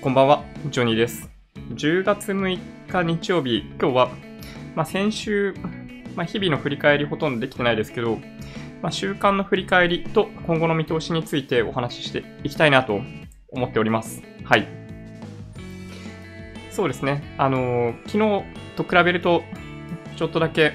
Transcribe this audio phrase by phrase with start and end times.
[0.00, 1.28] こんばんは、ジョニーです。
[1.70, 2.58] 10月6
[2.88, 4.10] 日日曜日、今日は、
[4.76, 5.54] まあ、先週、
[6.14, 8.18] まあ、日々の振り返りほとんどできてないですけど、
[8.82, 13.00] まあ、週間の振り返りと今後の見通しについてお話ししていきたいなと
[13.48, 14.22] 思っております。
[14.44, 14.68] はい。
[16.70, 17.22] そうですね。
[17.38, 18.44] あのー昨日
[18.76, 19.42] と比べると、
[20.16, 20.74] ちょっとだけ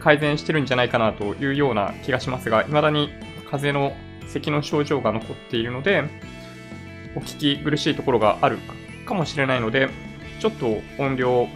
[0.00, 3.10] 改善してるんじゃないかなというような気がしますが、未だに
[3.50, 3.94] 風邪の
[4.28, 6.04] 咳の症状が残っているので、
[7.14, 8.58] お聞き苦しいところがある
[9.06, 9.88] かもしれないので、
[10.40, 11.48] ちょっと音量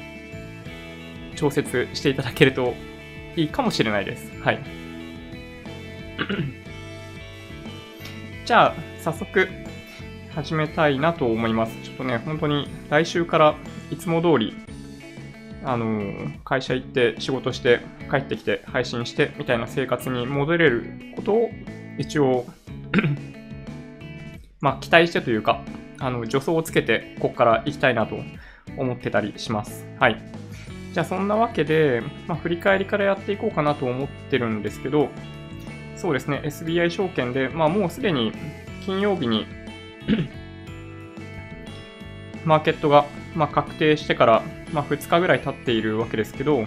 [1.34, 2.74] 調節していただけると
[3.36, 4.30] いいかもしれないです。
[4.40, 4.62] はい。
[8.44, 9.48] じゃあ、早速
[10.34, 11.76] 始めたいなと思います。
[11.82, 13.54] ちょっとね、本当に来週から
[13.90, 14.54] いつも通り、
[15.64, 21.50] あのー会社行って仕事して帰ってきて配信してみたいな生活に戻れることを
[21.98, 22.46] 一応
[24.66, 25.62] まあ、期待してというか、
[26.00, 28.16] あの、助走をつけて、ここから行きたいなと
[28.76, 29.86] 思ってたりします。
[30.00, 30.20] はい。
[30.92, 35.08] じゃあ、そんなわけで、まあ、振り返りからやっていこうかなと思ってるんですけど、
[35.94, 38.32] そうですね、SBI 証券で、まあ、もうすでに
[38.84, 39.46] 金曜日に
[42.44, 43.04] マーケットが、
[43.36, 46.66] ま、確定してから、ま、2日ぐらい経っているわけですけど、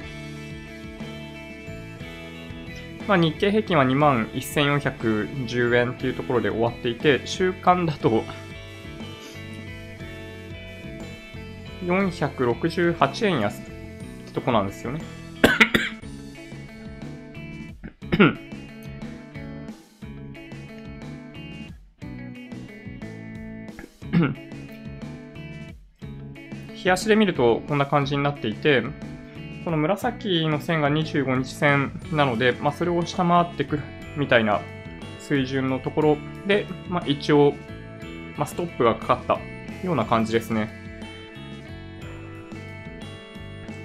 [3.09, 8.23] まあ、日経平均は2万1410円っていうところで終わっていて、週間だと
[11.85, 13.63] 468円安っ
[14.27, 15.01] てとこなんですよね。
[26.75, 28.83] 日足で見るとこんな感じになっていて、
[29.63, 33.83] この紫の線が25日線なので、まあ、それを下回ってくる
[34.17, 34.61] みたいな
[35.19, 37.53] 水準のところで、まあ、一応、
[38.37, 39.39] まあ、ストップがかかった
[39.85, 40.69] ような感じですね。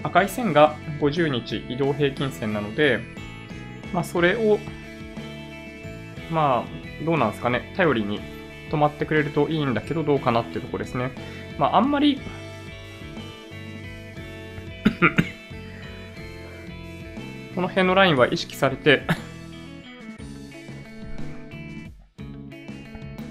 [0.03, 3.01] 赤い線が50日移動平均線なので、
[3.93, 4.59] まあ、それを、
[6.31, 8.21] まあ、どうなんですかね、頼りに
[8.71, 11.11] 止まってくれるといいんだけど、どうかなっていうところですね。
[11.59, 12.21] まあ、あんまり
[17.55, 19.03] この辺のラインは意識されて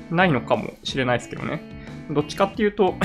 [0.09, 1.61] ないのかもしれないですけどね。
[2.09, 2.95] どっちかっていうと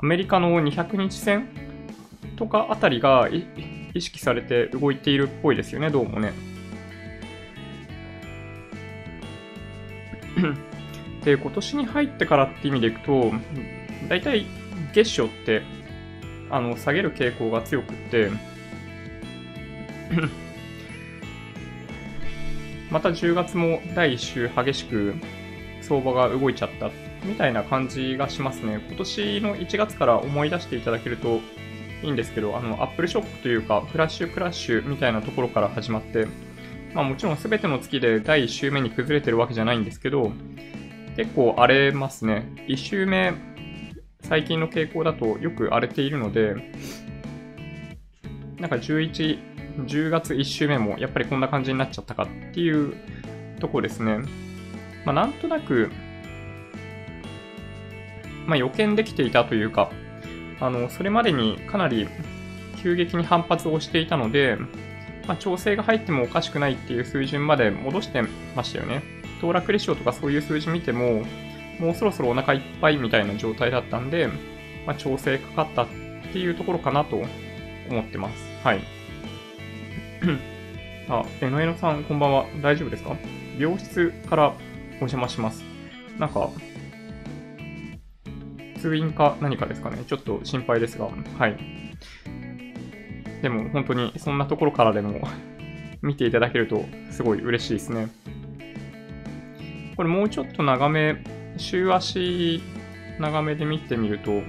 [0.00, 1.48] アメリカの200日線
[2.36, 3.28] とかあたりが
[3.94, 6.32] 意識されて動いているっぽいですよね、どうもね。
[11.24, 13.32] で、今年に入ってからって意味でいくと、
[14.08, 14.46] 大体
[14.94, 15.62] 月初って
[16.50, 18.30] あの下げる傾向が強くって
[22.90, 25.14] また10月も第1週激しく
[25.82, 26.90] 相場が動いちゃった
[27.24, 28.80] みたいな感じがしますね。
[28.88, 31.40] 今年の1月から思い出していただけると
[32.02, 36.28] いいんですけど、あの、アップルショックというか、フラッシュクラッシュみたいなところから始まって、
[36.94, 40.32] まあもちろん全ての月で第1週目に崩れてるわけじゃないんですけど、
[41.16, 42.48] 結構荒れますね。
[42.68, 43.34] 1週目、
[44.22, 46.54] 最近の傾向だとよく荒れているので、
[48.58, 49.38] なんか11、
[49.86, 52.96] 10月1週目もやっぱりこんな感じになっちゃったかっていう
[53.60, 54.18] とこですね。
[55.04, 55.90] まあなんとなく、
[58.46, 59.90] まあ予見できていたというか、
[60.60, 62.08] あの、それまでにかなり
[62.82, 64.56] 急激に反発をしていたので、
[65.26, 68.22] まあ、調整が入ってもおかしくないっていう水準まで戻して
[68.56, 69.02] ましたよね。
[69.40, 71.22] 騰落レシオとかそういう数字見ても、
[71.78, 74.28] もうそろそろお腹いっぱいみたいな状態だったんで、
[74.86, 75.86] まあ、調整かかったっ
[76.32, 77.16] ていうところかなと
[77.90, 78.44] 思ってます。
[78.64, 78.80] はい。
[81.08, 82.46] あ、えのえのさん、こんばんは。
[82.60, 83.16] 大丈夫ですか？
[83.58, 85.62] 病室からお邪魔します。
[86.18, 86.50] なんか、
[88.80, 89.98] 通院か何かですかね？
[90.06, 91.56] ちょっと心配ですが、はい。
[93.42, 95.20] でも本当にそんなところからでも
[96.02, 98.08] 見ていただけるとすごい嬉しいですね。
[99.96, 101.16] これもうちょっと長め、
[101.58, 102.62] 週足
[103.18, 104.30] 長めで見てみると、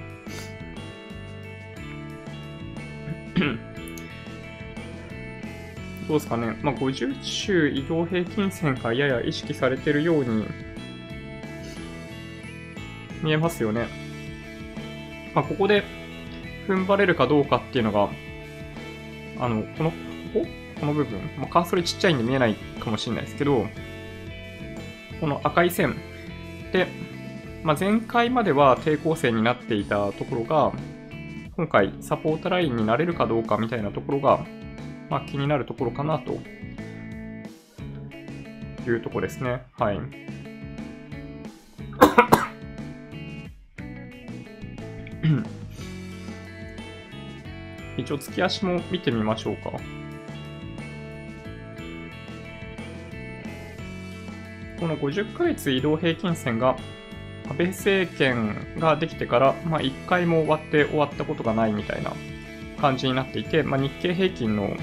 [6.08, 6.58] どうですかね。
[6.62, 10.46] まあ、50週移動平均線がやや意識されてるように
[13.22, 13.88] 見えますよね。
[15.34, 15.84] まあ、ここで
[16.68, 18.10] 踏ん張れるかどうかっていうのが、
[19.40, 19.96] あの、この、こ
[20.34, 20.46] こ？
[20.80, 23.68] この部分、まあ、カーソルちっちゃいんで見えないかもしれないですけど、
[25.20, 25.98] この赤い線
[26.72, 26.88] で、
[27.64, 30.72] まあ、前回までは抵抗性になっていたところが、
[31.56, 34.46] 今回サポートラインになれるかどうかみたいなところが、
[35.10, 36.38] まあ、気になるところかなと
[38.90, 39.64] いうとこですね。
[39.78, 40.00] はい。
[47.98, 49.72] 一応、突き足も見てみましょうか。
[54.80, 56.78] この50ヶ月移動平均線が
[57.50, 62.14] 安倍政権ができてから、まあ、1回も終わって終わったことがないみたいな
[62.80, 64.78] 感じになっていて、まあ、日経平均の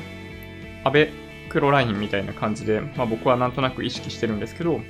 [0.85, 1.11] 安倍
[1.49, 4.81] 黒ラインみたいな感じで、まあ、僕はなんとなく意識してるんですけど、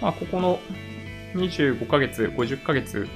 [0.00, 0.60] まあ、ここの
[1.34, 3.08] 25ヶ月、50ヶ月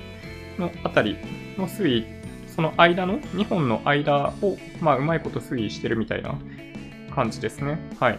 [0.59, 1.17] のあたり
[1.57, 2.07] の推移、
[2.55, 6.37] その間の、2本の間を、まあ、うまいこと推移してるみたいな
[7.15, 7.79] 感じですね。
[7.99, 8.19] はい。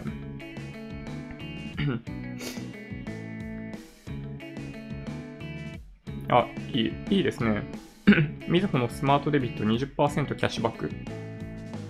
[6.28, 7.62] あ、いい、いいですね。
[8.48, 10.90] みずほのスマートデビット20%キャッシュバック。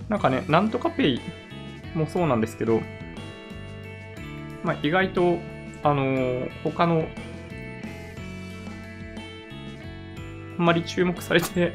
[0.09, 1.21] なんかね、なんとかペイ
[1.94, 2.81] もそうなんですけど、
[4.62, 5.38] まあ、意外と、
[5.83, 7.06] あのー、他の、
[10.59, 11.73] あんまり注目されて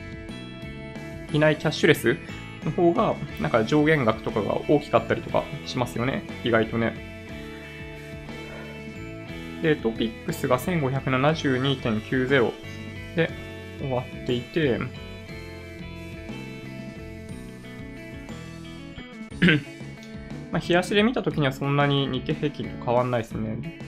[1.32, 2.16] いないキャッシュレス
[2.64, 6.22] の方が、なんか上限額とかが大きかったりとかしますよね。
[6.44, 7.17] 意外とね。
[9.62, 13.30] で、トピックスが1572.90で
[13.80, 14.78] 終わっていて、
[20.50, 23.78] まあ、日足で見たときにはそんなに日経平均と変わんないですね。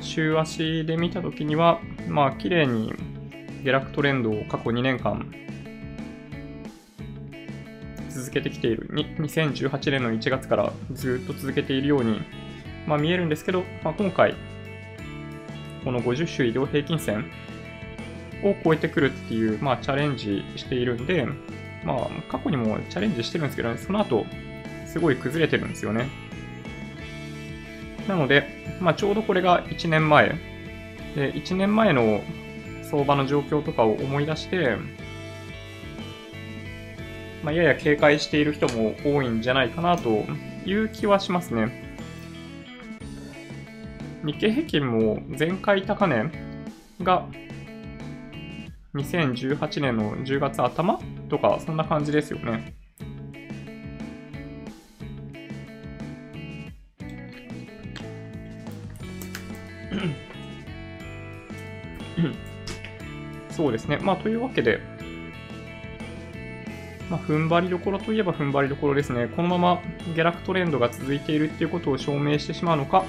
[0.00, 2.94] 週足で見たときには、まあ、綺麗に
[3.64, 5.32] 下落トレンドを過去2年間
[8.08, 8.88] 続けてきている。
[8.92, 12.20] 2018年の1月からずっと続けているように、
[12.86, 14.34] まあ、見えるんですけど、まあ、今回、
[15.86, 17.30] この50種移動平均線
[18.42, 21.24] を超えてくるっていう、まあ、チャレンジしているんで、
[21.84, 24.26] まあ、過去にもチャレンジしてるんですけどね、その後、
[24.88, 26.08] すごい崩れてるんですよね。
[28.08, 28.48] なので、
[28.80, 30.34] まあ、ちょうどこれが1年前。
[31.14, 32.20] で、1年前の
[32.82, 34.76] 相場の状況とかを思い出して、
[37.44, 40.24] まあ、やや警戒している人も多いんじゃないかなと
[40.64, 41.85] いう気はしますね。
[44.26, 46.30] 日経平均も前回高値
[47.00, 47.28] が
[48.94, 52.74] 2018年の10月頭とか、そんな感じですよね。
[63.50, 63.98] そうですね。
[64.02, 64.80] まあ、というわけで、
[67.08, 69.28] まあ、踏ん張りどころといえば踏ん張りどころですね。
[69.28, 69.80] このまま
[70.16, 73.04] 下落トレンドが続いているっていうことを証明してしまうのか、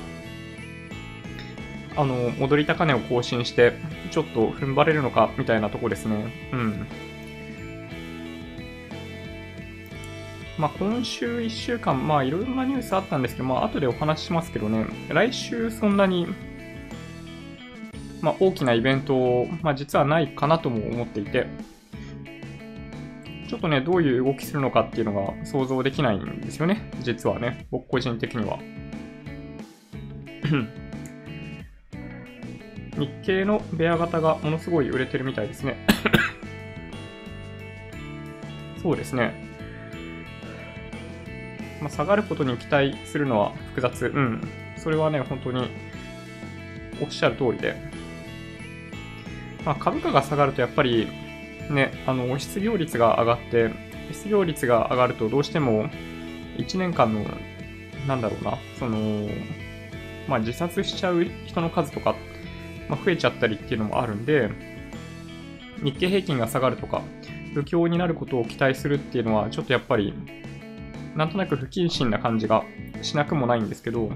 [1.97, 3.73] あの、戻り高値を更新して、
[4.11, 6.31] ちょっと踏ん張れるのか、みたいなとこですね。
[6.53, 6.88] うん。
[10.59, 16.27] まあ、今週1週間、まあ、いろいろなニュースあったんですけど、まあ、後でお話ししますけどね、来週そんなに、
[18.21, 21.47] まあ、大きなイベント、まあ、実はないかなとも思っていて、
[23.47, 26.91] ちょっとね、どういう動きするのかっていうのが想像できないんですよね。
[27.01, 28.59] 実はね、僕個人的には。
[32.97, 35.77] 日経のベア型がものすごい売れてるみたいですね。
[38.81, 39.33] そうですね。
[41.81, 44.07] まあ、下がることに期待するのは複雑。
[44.07, 44.41] うん。
[44.77, 45.69] それはね、本当に
[47.01, 47.75] おっしゃる通りで。
[49.63, 51.07] まあ、株価が下がるとやっぱり
[51.69, 53.72] ね、あの、失業率が上がって、
[54.12, 55.89] 失業率が上がるとどうしても
[56.57, 57.25] 1年間の、
[58.07, 59.27] なんだろうな、その、
[60.27, 62.15] まあ、自殺しちゃう人の数とか
[62.89, 64.50] まあ、増えちゃったりっていうのもあるんで、
[65.84, 67.01] 日経平均が下がるとか、
[67.53, 70.13] 不況になることを期待するっていうのは、ちょっとやっぱり、
[71.15, 72.63] なんとなく不謹慎な感じが
[73.01, 74.12] しなくもないんですけど、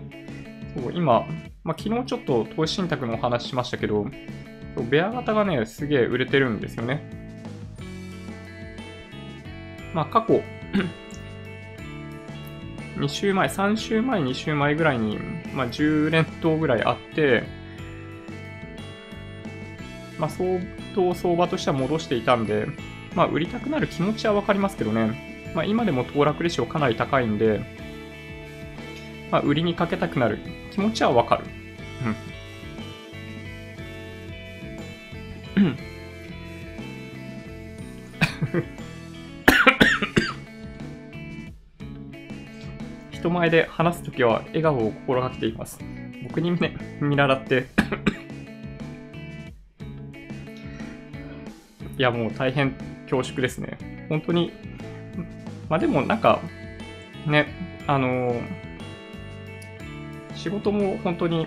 [0.75, 1.25] そう今、
[1.63, 4.06] まあ、昨日ちょっと投資信託のお話しましたけど、
[4.90, 7.01] ベア型がね、すげえ売れてるんですよね。
[9.94, 10.42] まあ、過去
[12.98, 15.18] 2週前、3週前、2週前ぐらいに、
[15.54, 17.44] まあ、10連投ぐらいあって、
[20.22, 20.60] まあ、相
[20.94, 22.68] 当相場としては戻していたんで、
[23.16, 27.66] まあ、売りたくなる気持ちはわかりますけどね、まあ、今でも騰落レシオかなり高いんで、
[29.32, 30.38] まあ、売りにかけたくなる
[30.72, 31.46] 気持ちはわかる。
[35.58, 35.75] うん。
[43.12, 45.80] 人前で話すときは笑顔を心がけています。
[46.28, 47.68] 僕にね、見習って
[52.01, 52.72] いや、もう大変
[53.08, 53.77] 恐縮ですね。
[54.10, 54.51] 本当に、
[55.70, 56.39] まあでもなんか、
[57.27, 57.46] ね、
[57.86, 58.41] あのー、
[60.34, 61.46] 仕事も本当に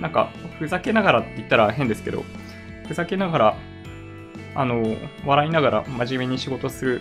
[0.00, 2.24] なんか、ふざけながらって言ったら変ですけど、
[2.86, 3.56] ふざけながら、
[4.54, 7.00] あのー、笑いながら真面目に仕事する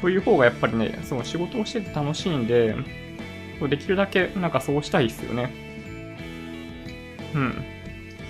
[0.00, 2.74] という方がやっぱりね、その仕事をしてて楽しいんで、
[3.68, 5.52] できるだけなんかそうしたいですよね。
[7.34, 7.79] うん。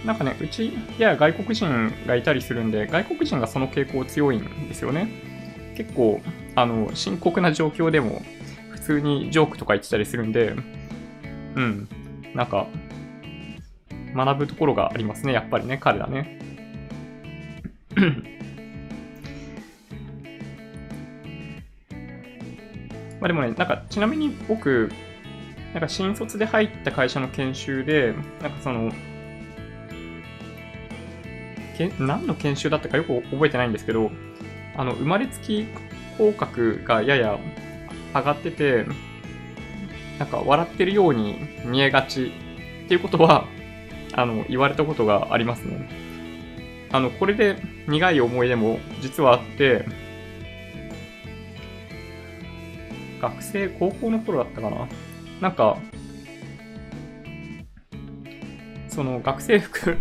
[0.04, 5.09] なんかね、うちや外国人がいたりするんで、外国人がその傾向強いんですよね。
[5.76, 6.21] 結構、
[6.54, 8.23] あの、深刻な状況でも、
[8.71, 10.54] 普通にジョークとか言ってたりするんで、
[11.54, 11.88] うん。
[12.35, 12.66] なんか、
[14.14, 16.38] 学ぶところがありますね、やっぱりね、彼らね。
[23.21, 24.90] まあでもね、なんか、ちなみに僕、
[25.75, 28.92] なんか新卒で入った会社の研修で、なんかその、
[31.89, 34.11] け何の研修だったかよく覚えてないんですけど、
[34.77, 35.67] あの、生まれつき
[36.19, 37.39] 口角がやや
[38.15, 38.85] 上がってて、
[40.19, 42.33] なんか笑ってるように見えがち
[42.85, 43.47] っていうことは、
[44.13, 45.89] あの、言われたことがありますね。
[46.93, 47.57] あの、これで
[47.89, 49.87] 苦い思い出も実はあって、
[53.23, 54.89] 学生、高校の頃だったかな
[55.41, 55.79] なんか、
[58.89, 59.97] その学生服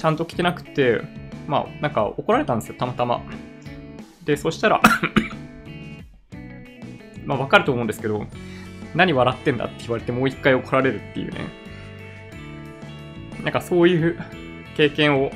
[0.00, 1.02] ちゃんと着てなくて、
[1.46, 3.20] まあ、なんか怒られたんですよ、たまたま。
[4.24, 4.80] で、そしたら
[7.26, 8.26] まあ、わかると思うんですけど、
[8.94, 11.40] 何笑ってんだって言われてもう一回怒られるっていうね。
[13.44, 14.18] なんかそういう
[14.74, 15.32] 経験を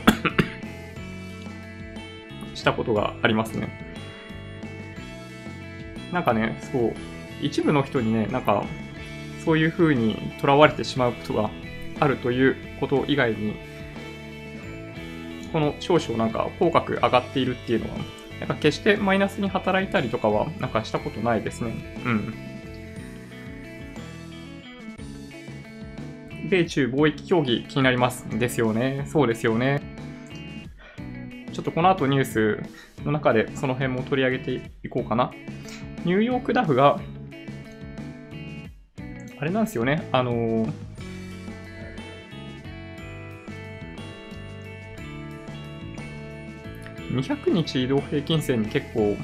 [2.54, 3.68] したことがありますね。
[6.10, 6.94] なんかね、そう、
[7.42, 8.64] 一部の人にね、なんか、
[9.44, 11.50] そういう風に囚われてしまうことが
[12.00, 13.73] あるということ以外に、
[15.54, 17.98] この少々なんか口角上がっているっていうのは、
[18.40, 21.76] なんか決してマイナスに働いたりとかはなんかしたことないですね。
[22.04, 22.34] うん。
[26.50, 28.26] 米中貿易協議気になります。
[28.28, 29.04] ですよね。
[29.06, 29.80] そうですよね。
[31.52, 32.58] ちょっとこの後ニュース
[33.04, 35.30] の中でその辺も取り上げていこうかな。
[36.04, 36.98] ニューヨークダフが、
[39.38, 40.08] あれなんですよね。
[40.10, 40.72] あのー、
[47.14, 49.16] 200日移動平均線に結構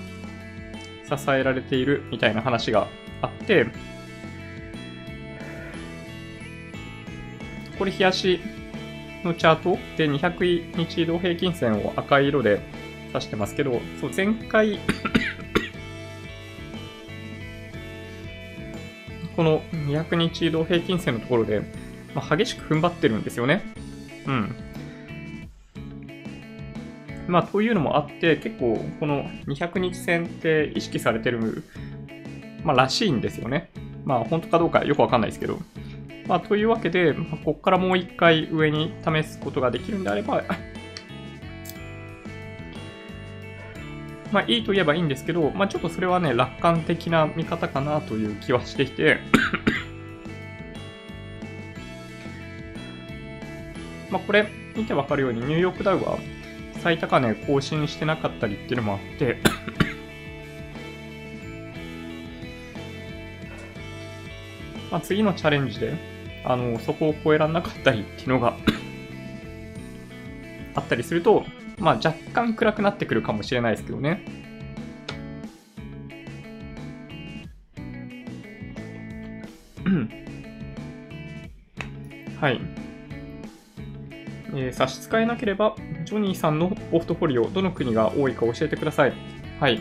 [1.05, 2.89] 支えられているみたいな話が
[3.23, 3.67] あって、
[7.79, 8.41] これ、冷やし
[9.25, 12.61] のチャートで200日移動平均線を赤い色で
[13.09, 14.79] 指してますけど、そう前回
[19.37, 21.63] この200日移動平均線のところで、
[22.15, 23.63] まあ、激しく踏ん張ってるんですよね。
[24.27, 24.55] うん。
[27.31, 31.65] まあ、というのもあって、結構この200日線って意識されてる、
[32.65, 33.71] まあ、らしいんですよね。
[34.05, 35.59] まあ、本当かどうかよくわかんないですけど。
[36.27, 40.45] まあ、というわけで、まあ、ここからもう一回上に試すことができるんであれば、
[44.33, 49.19] まあいいと言えばいいんですけど、まあちょっとそれはね、楽観的な見方かなという気はしていて
[54.11, 56.19] まあこれ見てわかるようにニューヨークダウは
[56.83, 59.37] 最高値更新してなかったりっていうのもあって
[64.91, 65.95] まあ次のチャレンジで、
[66.45, 68.57] あの、そこを超えられなかったりっていうのが
[70.75, 71.45] あったりすると、
[71.79, 74.25] まあ若干暗くなってくるかもしれないですけどね。
[82.41, 82.61] はい。
[84.53, 85.77] えー、差し支えなければ、
[86.11, 89.13] ジョニーさんのポートフォリオ、どの国が多いか教えてください。
[89.61, 89.81] はい。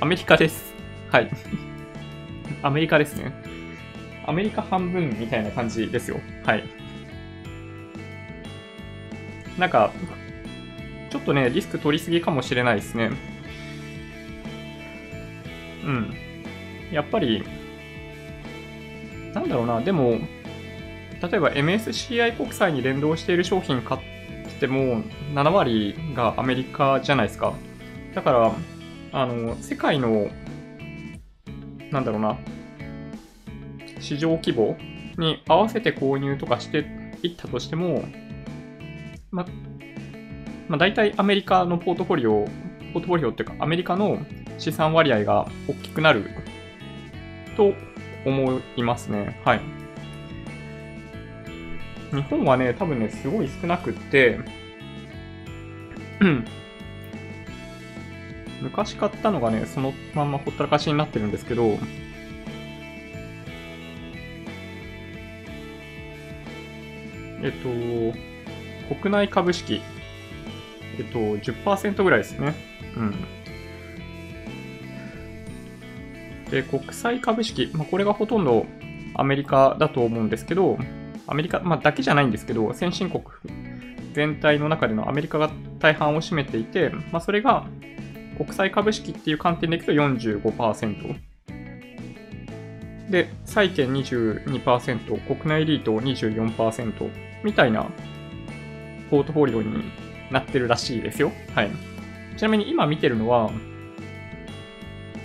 [0.00, 0.74] アメリカです。
[1.12, 1.30] はい。
[2.62, 3.32] アメリカですね。
[4.26, 6.18] アメリカ半分みたいな感じですよ。
[6.44, 6.64] はい。
[9.56, 9.92] なんか、
[11.10, 13.10] ちょっとね、リスク取りすぎかもしれないですね。
[15.84, 16.14] うん。
[16.90, 17.44] やっぱり、
[19.32, 20.18] なんだろうな、でも、
[21.22, 24.00] 例えば MSCI 国債に連動している商品買っ
[24.58, 25.02] ても
[25.34, 27.54] 7割がアメリカじゃないですか。
[28.14, 28.52] だから、
[29.12, 30.28] あの、世界の、
[31.90, 32.38] なんだろうな、
[34.00, 34.76] 市場規模
[35.16, 36.86] に合わせて購入とかして
[37.22, 38.04] いったとしても、
[39.30, 39.46] ま、
[40.68, 42.44] まあ、大体アメリカのポートフォリオ、
[42.92, 44.18] ポートフォリオっていうか、アメリカの
[44.58, 46.24] 資産割合が大きくなる
[47.56, 47.72] と
[48.24, 49.40] 思いますね。
[49.44, 49.77] はい。
[52.12, 54.40] 日本はね、多分ね、すごい少なくって、
[58.62, 61.78] 昔買ったのがね、そのまんまほったらかしになってるんですけど、
[67.42, 69.80] えっと、国内株式
[70.98, 72.54] えっと、10%ぐらいですね。
[72.96, 73.14] うん。
[76.50, 78.66] で、国際株式、まあ、これがほとんど
[79.14, 80.78] アメリカだと思うんですけど、
[81.28, 83.22] アメリカ、まあ、だけじゃないんですけど、先進国
[84.14, 87.66] 全体の中でのアメリカが大半を占めていて、まあ、それが
[88.36, 91.28] 国際株式っていう観点でいくと45%。
[93.10, 97.10] で、債券22%、国内リート24%
[97.42, 97.86] みたいな
[99.10, 99.84] ポートフォリオに
[100.30, 101.32] なってるらしいですよ。
[101.54, 101.70] はい。
[102.36, 103.50] ちなみに今見てるのは、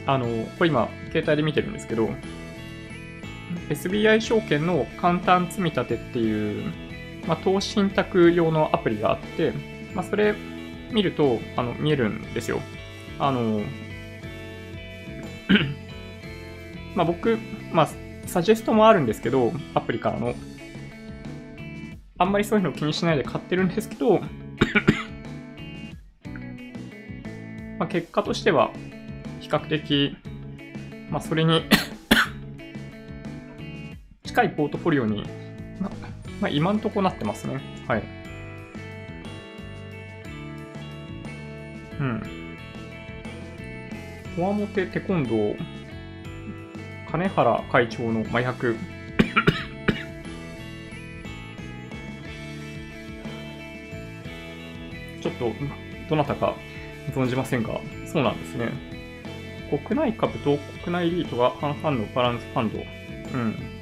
[0.06, 0.26] あの、
[0.58, 2.10] これ今、携帯で見てるんですけど、
[3.70, 6.72] SBI 証券の簡単積み立てっていう、
[7.28, 9.54] まあ、投資信託用のアプリがあって、
[9.94, 10.36] まあ、それ
[10.92, 12.60] 見ると、あの、見えるんですよ。
[13.20, 13.62] あの、
[16.96, 17.38] まあ僕、
[17.72, 17.90] まあ、
[18.26, 20.34] サジェストもあるんですけど、アプリからの。
[22.18, 24.20] あんまりそういうの気にしないで買ってるんですけど
[27.80, 28.72] まあ結果としては、
[29.40, 30.16] 比較的、
[31.10, 31.64] まあそれに
[34.34, 35.24] 近いポートフォリオに、
[35.80, 35.92] ま
[36.42, 37.62] まあ、今んとこなってますね。
[37.88, 38.04] はい。
[42.00, 42.24] うん。
[44.36, 45.56] コアモテテコンドー、
[47.12, 48.76] 金原会長の麻薬。
[55.22, 55.52] ちょっと、
[56.10, 56.56] どなたか
[57.14, 58.70] 存じませんが、そうなんですね。
[59.86, 62.80] 国内株と国内リートが半々のバランスファンド。
[62.80, 62.82] う
[63.38, 63.73] ん。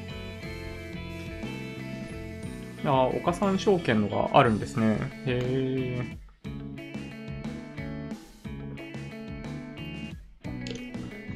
[2.85, 4.97] あ、岡三証券のがあるんですね。
[5.25, 5.39] へ
[6.05, 6.17] え。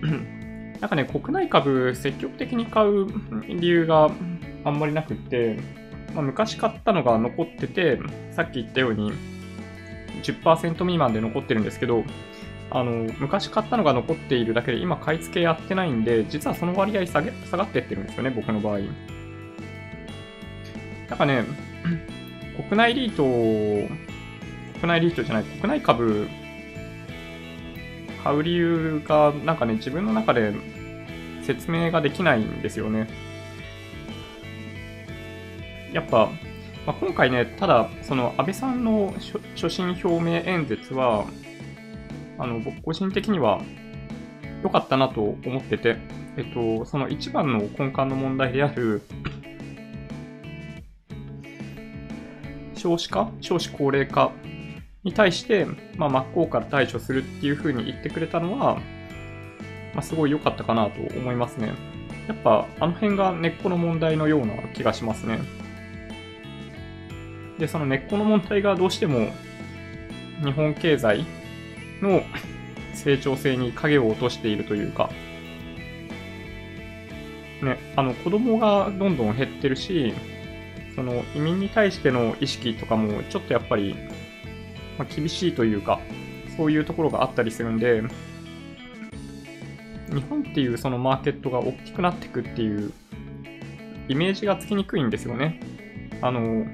[0.79, 3.07] なんかね、国内株積極的に買う
[3.47, 4.11] 理由が
[4.63, 5.59] あんまりなくって、
[6.13, 7.99] まあ、昔買ったのが残ってて、
[8.31, 9.11] さっき言ったように
[10.23, 12.03] 10%未満で残ってるんですけど、
[12.71, 18.79] あの、昔買ったのが残っているだけで今買い付けやってないんで、実はその割合下げ下がってってるんですよね、僕の場合。
[21.09, 21.43] なんかね、
[22.69, 23.23] 国内リート、
[24.79, 26.27] 国内リートじゃない、国内株
[28.23, 30.53] 買う理由が、なんかね、自分の中で
[31.43, 33.07] 説明ができないんですよね。
[35.93, 36.29] やっぱ、
[36.85, 39.13] まあ、今回ね、ただ、その安倍さんの
[39.55, 41.25] 所信表明演説は、
[42.37, 43.61] あの、僕個人的には
[44.63, 45.97] 良かったなと思ってて、
[46.37, 49.03] えっと、その一番の根幹の問題である、
[52.85, 54.31] 少子化少子高齢化
[55.03, 55.65] に対して、
[55.97, 58.75] まあ、真っ向から対処するっていうふうに言ってくれたのは、
[59.95, 61.73] まあ、すごい良かったかなと思いますね。
[62.27, 65.39] やっぱ、あの辺が根っこの問題のような気がしますね。
[67.57, 69.31] で、その根っこの問題がどうしても、
[70.43, 71.25] 日本経済
[72.03, 72.21] の
[72.93, 75.09] 成長性に影を落としているというか、
[77.63, 80.13] ね、あの、子供がどんどん減ってるし、
[80.95, 83.95] その移民に対しての意識とかもちょっとやっぱり
[84.97, 85.99] まあ、厳しいというか、
[86.57, 88.01] そういうところがあったりするんで、
[90.13, 92.93] 日本っていうそのマーケットが大きくなっていくっていう
[94.07, 95.59] イメージがつきにくいんですよね。
[96.21, 96.65] あの、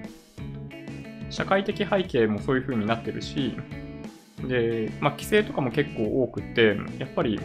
[1.29, 3.55] 社会的背景もそういう風になってるし、
[4.47, 7.39] で、まあ、規制とかも結構多くって、やっぱり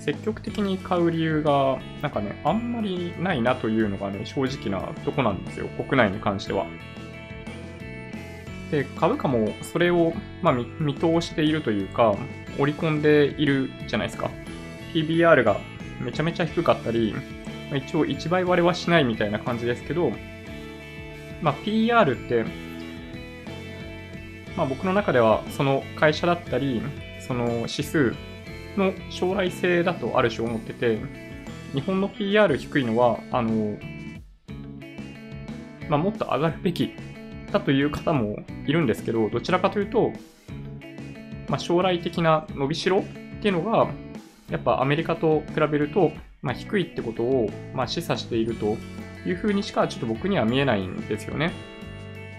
[0.00, 6.66] 積極的に買う理由が、なんかね、あんまりないなというのがね、正直なとこなんですよ、国内に関しては。
[8.70, 12.16] で、株価もそれを、まあ、見通しているというか、
[12.58, 14.30] 織り込んでいるじゃないですか。
[14.94, 15.60] PBR が
[16.00, 17.14] めちゃめちゃ低かったり、
[17.74, 20.12] 一応1倍割れはしないみたいな感じですけど、
[21.42, 22.44] まあ、PR って、
[24.56, 26.80] まあ、僕の中ではその会社だったり、
[27.20, 28.14] その指数
[28.76, 30.98] の将来性だとある種思ってて、
[31.72, 33.76] 日本の PR 低いのは、あの、
[35.88, 36.92] まあ、もっと上がるべき
[37.52, 40.12] だという方もいるんですけど、どちらかというと、
[41.48, 43.04] まあ、将来的な伸びしろっ
[43.42, 43.88] ていうのが、
[44.50, 48.76] やっぱアメリカと比べると、まあ、低いってことを、まあ、示唆していると
[49.26, 51.52] いうふうにしかちょっと僕には見えないんですよね。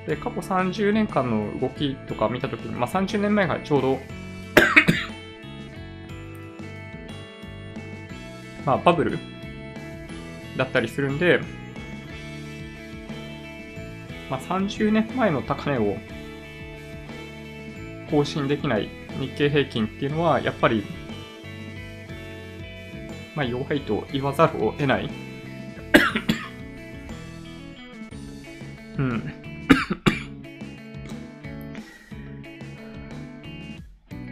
[0.08, 4.00] で、過去30年間の動きとか見たときに、まあ、30年前がちょうど
[8.66, 9.18] まあ、バブル
[10.58, 11.40] だったりするんで、
[14.30, 15.98] まあ、30年前の高値を
[18.10, 20.84] 更新できない日経平均っていうのは、やっぱり、
[23.36, 25.10] まあ、弱いと言わざるを得ない。
[28.98, 29.34] うん。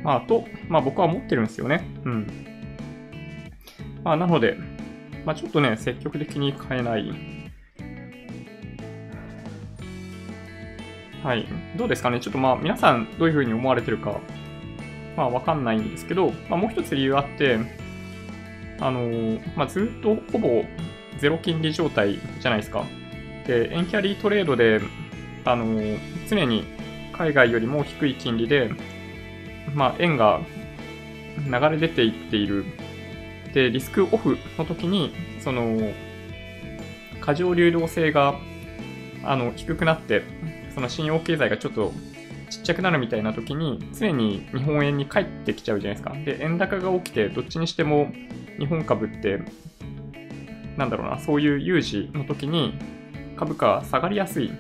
[0.04, 1.86] ままあ、と、まあ僕は思ってるんですよね。
[2.06, 2.49] うん。
[4.10, 4.58] まあなので、
[5.24, 7.14] まあちょっとね、積極的に買えない。
[11.22, 11.46] はい。
[11.78, 12.20] どうですかね？
[12.20, 14.20] ちょっとまあ皆さんどういうふうに思われてるか、
[15.16, 17.60] まあわかんないんですけど、まあもう一つ理由あって、
[18.80, 20.64] あのー、まあずっとほぼ
[21.20, 22.86] ゼロ金利状態じゃないですか。
[23.46, 24.82] で、円キャリートレードで、
[25.46, 26.64] あのー、常に
[27.14, 28.72] 海外よりも低い金利で、
[29.76, 30.42] まあ、円が
[31.46, 32.66] 流れ出ていっている。
[33.54, 35.92] で、リスクオフの時に、その、
[37.22, 38.40] 過剰流動性が、
[39.24, 40.24] あの、低くなって、
[40.74, 41.94] その信用経済がちょっと
[42.50, 46.14] ちっちゃくなるみたいな時に、常に日本円に返ってきちゃうじゃないですか。
[46.26, 48.12] で、円高が起きて、どっちにしても
[48.60, 49.42] 日本株って、
[50.78, 52.74] なんだろうな、そういう有事の時に
[53.36, 54.52] 株価下がりやすい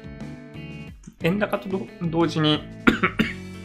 [1.21, 1.67] 円高と
[2.01, 2.63] 同時に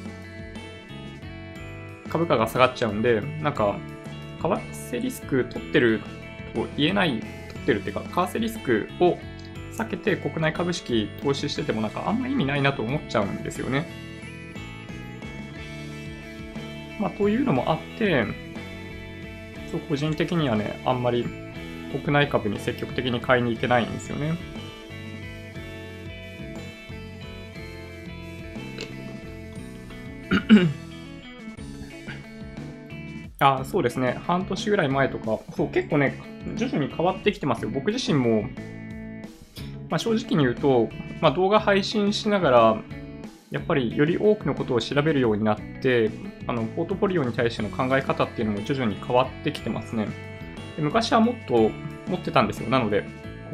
[2.11, 3.77] 株価が下がっちゃうんで、なんか、
[4.49, 6.01] 為替リスク取ってる
[6.55, 9.19] と言えない、取ってるっていうか、為替リスクを
[9.73, 13.87] 避けて国内株式投資しててもなんかあんま意味ないなと思っちゃうんですよね。
[17.01, 18.25] まあ、というのもあって、
[19.71, 21.27] そう個人的にはね、あんまり
[21.91, 24.37] 国内株に積極的に買いに行けないんですよね。
[33.45, 34.19] あそうですね。
[34.27, 36.19] 半年ぐらい前とか、そう、結構ね、
[36.57, 37.71] 徐々に変わってきてますよ。
[37.71, 38.43] 僕自身も、
[39.91, 40.89] まあ、正直に言うと、
[41.21, 42.83] まあ、動画配信しながら、
[43.51, 46.11] やっぱりより多くのことを調べるようになって、
[46.47, 50.09] あの、ポートフォリオに対しての考え方っていうのも徐々に変わってきてますね。
[50.77, 51.71] で昔はもっと
[52.09, 52.71] 持ってたんですよ。
[52.71, 53.05] なので、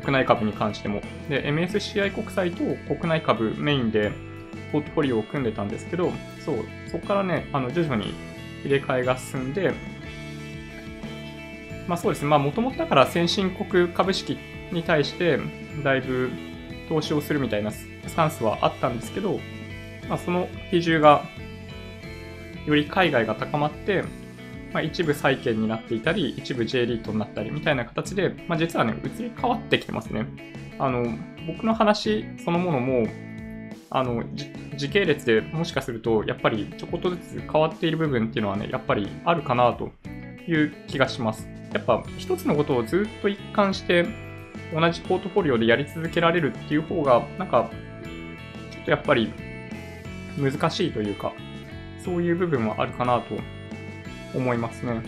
[0.03, 1.01] 国内株に関しても。
[1.29, 2.63] で、MSCI 国債と
[2.95, 4.13] 国内株メインで
[4.71, 6.13] ポートフォリオを組んでたんですけど、
[6.45, 8.15] そう、そこからね、あの徐々に
[8.65, 9.73] 入れ替えが進んで、
[11.87, 14.39] まあそうですね、まあもともとだから先進国株式
[14.73, 15.39] に対して
[15.83, 16.31] だいぶ
[16.89, 19.41] 投資をするみたいなスタンスはあったんですけど、
[20.09, 21.25] まあその比重が
[22.67, 24.05] より海外が高まって、
[24.73, 30.27] まあ、一部債券になっていたり、一部 J リートになったりみたいな形で、まあ、実はね、移り変わってきてますね。
[30.79, 31.05] あの、
[31.47, 33.07] 僕の話そのものも、
[33.91, 34.25] あの、
[34.77, 39.91] 時系列でもしかすると、やっぱりちょこっとずつ変わっている部分っていうのはね、やっぱりあるかなと
[40.47, 41.49] いう気がします。
[41.73, 44.07] やっぱ一つのことをずっと一貫して
[44.73, 47.69] 同じポートフォリオでやり続けられるっていう方が、なんか、
[48.71, 49.33] ちょっとやっぱり
[50.39, 51.33] 難しいというか、
[52.05, 53.37] そういう部分はあるかなと
[54.35, 55.03] 思いますね。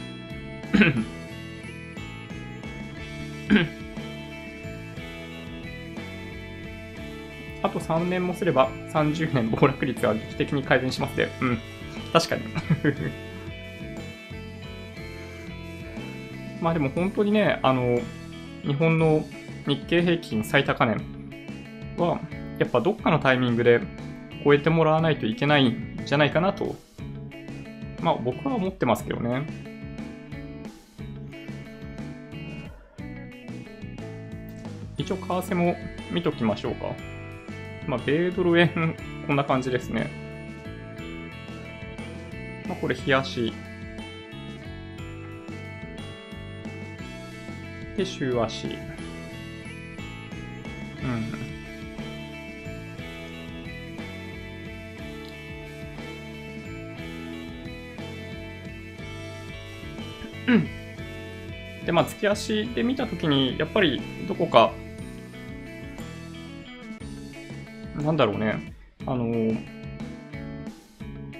[7.72, 11.28] と3年もすれば30年暴落率は劇的に改善しますね。
[11.40, 11.58] うん。
[12.12, 12.42] 確かに。
[16.62, 18.00] まあでも本当にね、あの、
[18.64, 19.24] 日本の
[19.66, 20.96] 日経平均最高値
[21.96, 22.20] は、
[22.58, 23.80] やっぱどっかのタイミングで
[24.44, 26.76] 超えてもらわないといけないんじゃないかなと、
[28.00, 29.46] まあ僕は思ってますけどね。
[34.98, 35.74] 一応為替も
[36.12, 36.94] 見ときましょうか。
[37.86, 40.10] まあ、米ドル円、こんな感じですね。
[42.66, 43.52] まあ、これ、冷やし。
[47.96, 48.68] で、週足。
[51.02, 51.52] うん。
[60.46, 60.66] うん。
[61.84, 64.72] で、まあ、月足で見たときに、やっぱりどこか
[68.02, 68.74] なんだろうね、
[69.06, 69.54] あのー、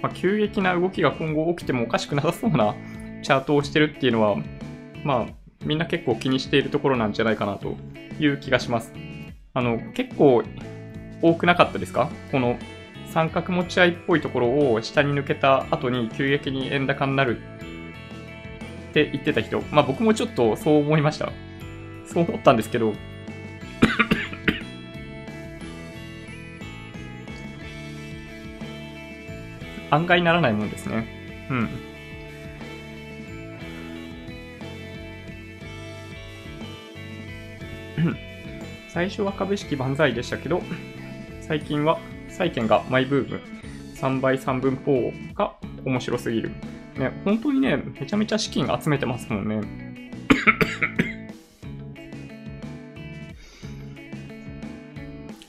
[0.01, 2.75] まあ、急激な動きが今後起きてもおかしくなさそうな
[3.23, 4.37] チャートをしてるっていうのは、
[5.03, 5.33] まあ、
[5.65, 7.77] みんな結構気にしているところなんじゃないかなと
[8.19, 8.93] いう気がします。
[9.53, 10.43] あの、結構
[11.21, 12.09] 多くなかったですか？
[12.31, 12.57] この
[13.07, 17.37] 三角持ち合いっぽいところを下に抜けた後に急激に円高になる
[18.89, 19.61] って言ってた人。
[19.71, 21.31] まあ僕もちょっとそう思いました。
[22.05, 22.93] そう思ったんですけど、
[29.93, 31.07] 案外ならないもんですね。
[31.49, 31.69] うん。
[38.89, 40.63] 最初は株式万歳でしたけど、
[41.41, 43.39] 最近は債券がマイブーム、
[43.95, 45.53] 3倍3分法が
[45.85, 46.51] 面白すぎる。
[46.97, 49.61] ね、本当にね、めちゃめちゃ資金集めてますもんね。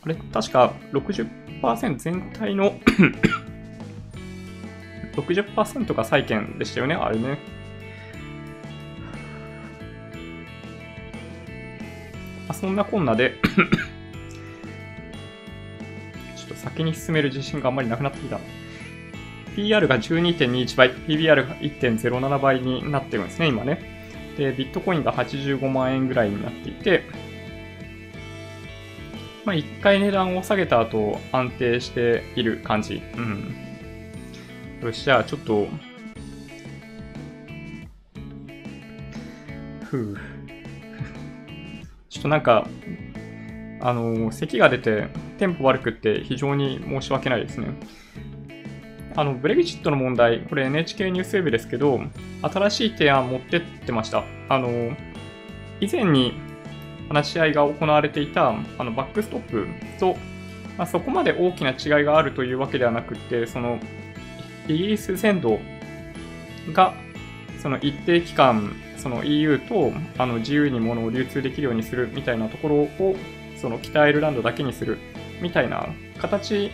[0.03, 2.75] あれ、確か60%全体の
[5.17, 7.39] 60%が債券でしたよね、あれね。
[12.49, 13.37] あそんなこんなで
[16.37, 18.39] ちょっと先に進める自信があんまりなくなってきた。
[19.57, 23.95] PR が12.21倍、PBR が1.07倍になってるんですね、今ね。
[24.37, 27.05] で、ビットコインが85万円ぐらいになっていて、
[29.45, 33.03] まあ、一回値段を下げた後、安定している感じ。
[33.17, 33.64] うん。
[34.85, 35.67] よし、じゃあ、ちょっと、
[39.85, 40.17] ふう。
[42.11, 42.69] ちょっとなんか、
[43.81, 47.69] あの、咳が出て、テンポ悪くって非常に申し訳ないですね。
[49.17, 52.03] あの、ブレグジットの問題、これ NHK ニュースウェブですけど、
[52.43, 54.25] 新しい提案持ってってました。
[54.51, 54.95] あの、
[55.81, 56.35] 以前に
[57.09, 59.67] 話し合いが行われていたあのバックストップ
[59.99, 60.17] と、
[60.77, 63.79] まあ、そこまで大きな違いがあるというわけではなくて、その、
[64.69, 65.61] イギリス全土
[66.73, 66.95] が、
[67.61, 73.17] その一定期間、その EU とあの自由に物を流通できるようにするみたいなところを、
[73.57, 74.99] その北アイルランドだけにする
[75.41, 75.87] みたいな
[76.19, 76.71] 形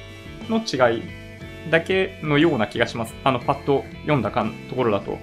[0.49, 1.03] の違い
[1.71, 3.15] だけのような気がします。
[3.25, 5.19] あの、パッと読んだかんところだと。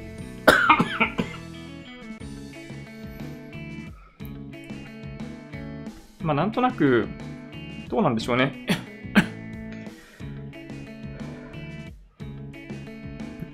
[6.21, 7.07] まあ、なんとなく、
[7.89, 8.67] どうなんでしょうね。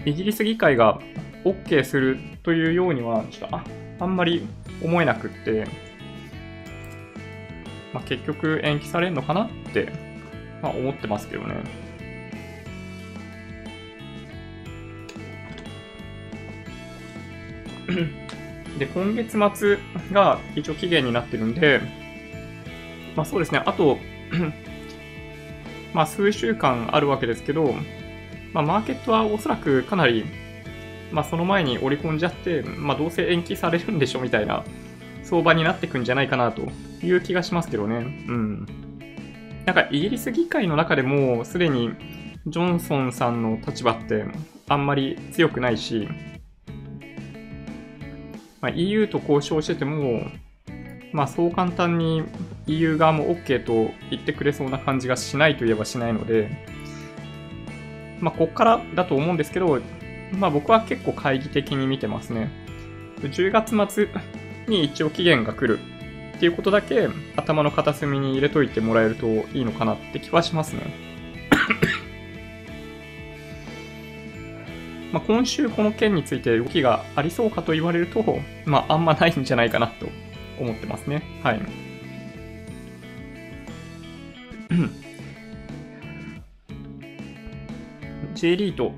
[0.06, 1.00] イギリス議会が
[1.46, 3.64] OK するというようには、ちょっとあ
[4.00, 4.46] あんまり
[4.82, 5.66] 思えなくって、
[7.94, 9.92] まあ、結局延期されるのかなって、
[10.62, 11.56] まあ、思ってますけどね。
[18.80, 19.78] で、今月末
[20.12, 21.82] が一応期限になってるんで、
[23.16, 24.00] まあそうですね、あと
[25.94, 27.76] まあ数週間あるわけですけど、
[28.54, 30.26] まあマーケットはおそらくかなり、
[31.12, 34.64] まあその前に織り込んじゃって、まあどうせ延期されるんでしょみたいな
[35.24, 36.62] 相場になってくんじゃないかなと
[37.04, 37.98] いう気がしますけどね。
[37.98, 38.00] う
[38.32, 38.66] ん。
[39.66, 41.92] なんかイギリス議会の中でもすでに
[42.48, 44.26] ジョンソンさんの立場って
[44.68, 46.10] あんまり強くないし、
[48.60, 50.26] まあ、EU と交渉してても、
[51.14, 52.24] まあ、そう簡単に
[52.68, 56.50] EU 側も OK と言ってくれそうな感じがしないといえばしないので、
[58.20, 59.80] まあ、こっからだと思うんですけど、
[60.32, 62.50] まあ、僕は結構懐疑的に見てますね。
[63.22, 64.10] 10月末
[64.68, 65.80] に一応期限が来る
[66.36, 70.82] っていうことだけ頭の片隅に入れといてもらえるといいのかなって気はしますね。
[75.14, 80.08] まあ、今週この件について動きがありそうかと言われると、まあ、あんまないんじゃないかなと
[80.60, 81.22] 思ってますね。
[81.44, 81.62] はい。
[88.44, 88.92] J リート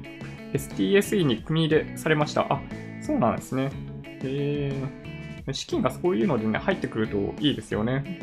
[0.53, 2.51] STSE に組み入れされました。
[2.51, 2.59] あ、
[2.99, 3.69] そうなんですね。
[4.23, 8.19] えー、資金がそういうのでね、入ってくるといいですよね。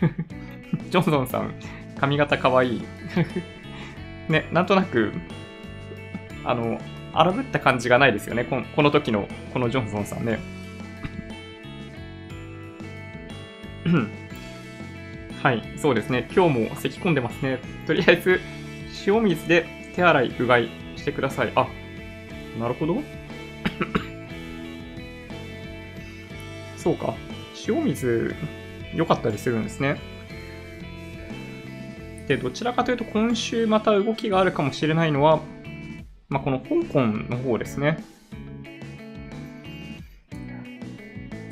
[0.92, 1.54] ジョンソンさん、
[1.98, 2.82] 髪型かわいい。
[4.28, 5.14] ね、なんとなく、
[6.44, 6.78] あの、
[7.14, 8.44] 荒ぶった感じがないですよね。
[8.44, 10.38] このこの時の、このジョンソンさんね。
[15.42, 16.28] はい、そうですね。
[16.36, 17.58] 今日も咳き込んでますね。
[17.86, 18.42] とりあえず、
[19.06, 21.52] 塩水で手洗い、うがいしてください。
[21.54, 21.68] あ、
[22.58, 22.96] なるほど。
[26.76, 27.14] そうか。
[27.66, 28.34] 塩水、
[28.94, 29.96] 良かったりするんですね。
[32.28, 35.40] で、どちらかというと今週また動きがあるかもしれないのは、
[36.28, 38.02] まあ、この香港の方ですね。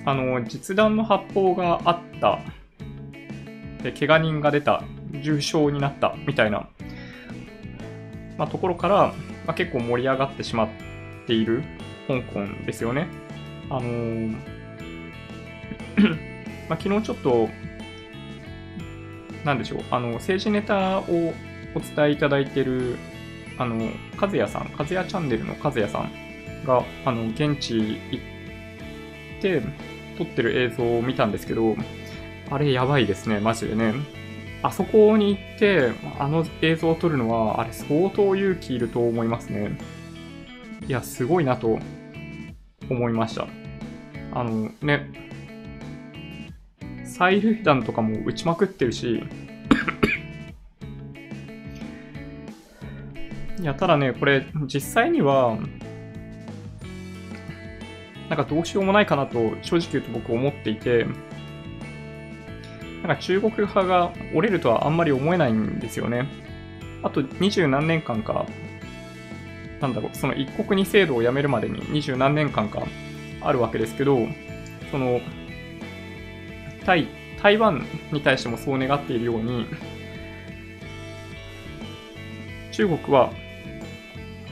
[0.05, 2.40] あの、実弾の発砲があった、
[3.83, 4.83] で、怪我人が出た、
[5.22, 6.68] 重傷になったみたいな、
[8.42, 8.96] まあ、ところから、
[9.46, 10.68] まあ、結構盛り上がってしまっ
[11.28, 11.62] ている
[12.09, 13.07] 香港ですよね。
[13.70, 14.31] あのー
[16.68, 17.48] まあ、昨日ちょっと、
[19.44, 21.05] なんでしょう、あの、政治ネタを
[21.76, 22.96] お伝えいただいている
[23.59, 23.88] あの、
[24.20, 26.11] 和也さん、和也チャンネルの和也さん
[26.66, 28.20] が、あの、現地行
[29.38, 29.62] って
[30.18, 31.76] 撮ってる映像を見たんですけど、
[32.50, 33.94] あれやばいですね、マジでね。
[34.62, 39.77] あそこに行って、あの映像を撮るのは、あれ相当勇気いると思いますね。
[40.87, 41.79] いや、すごいなと
[42.88, 43.48] 思いました。
[44.33, 45.11] あのね、
[47.05, 49.22] 催涙弾とかも撃ちまくってるし、
[53.61, 55.57] いや、ただね、これ、実際には、
[58.29, 61.07] なんかどうしようもないかなと、正直言うと僕思っていて、
[63.02, 66.26] なんか中国派が折れるとはあんまり思えないんですよね。
[67.02, 68.46] あと二十何年間か、
[69.80, 72.86] なんだろう、その一国二制度をやめるまでに二十何年間か
[73.40, 74.28] あるわけですけど、
[74.92, 75.20] その、
[76.84, 77.08] 対、
[77.42, 79.66] 台湾に対してもそう願っているように、
[82.70, 83.32] 中国は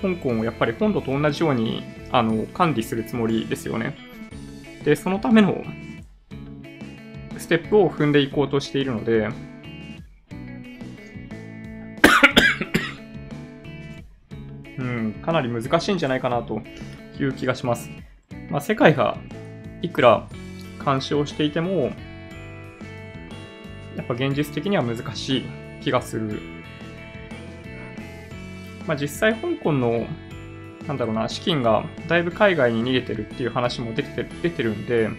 [0.02, 3.94] 香港をやっぱり本土と同じようにあの管理するつもりですよね。
[4.84, 5.62] で、そのための
[7.50, 9.26] ステップを踏んでいこうとしているので、
[14.78, 16.62] うん、かなり難しいんじゃないかなと
[17.18, 17.90] いう気がします。
[18.50, 19.18] まあ、世界が
[19.82, 20.28] いくら
[20.84, 21.90] 監視をしていても、
[23.96, 25.44] やっぱ現実的には難しい
[25.80, 26.38] 気がする。
[28.86, 30.06] まあ、実際香港の、
[30.86, 35.10] なんだろうな、資金がだいぶ海外に逃げてるっていう話も出て出てるんで、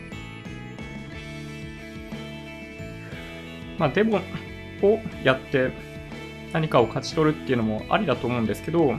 [3.81, 4.21] まあ、デモ
[4.83, 5.71] をやって
[6.53, 8.91] 何かを勝ち取るっていうのもありだと思うんですけど、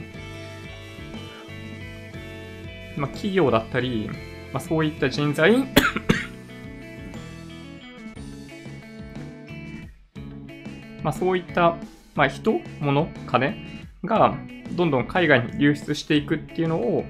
[2.97, 4.09] まあ、企業だったり、
[4.51, 5.55] まあ、そういった人材
[11.01, 11.77] まあ、そういった、
[12.13, 13.55] まあ、人、物、金
[14.03, 14.35] が
[14.73, 17.05] どんどん海外に流出していくっていうのを、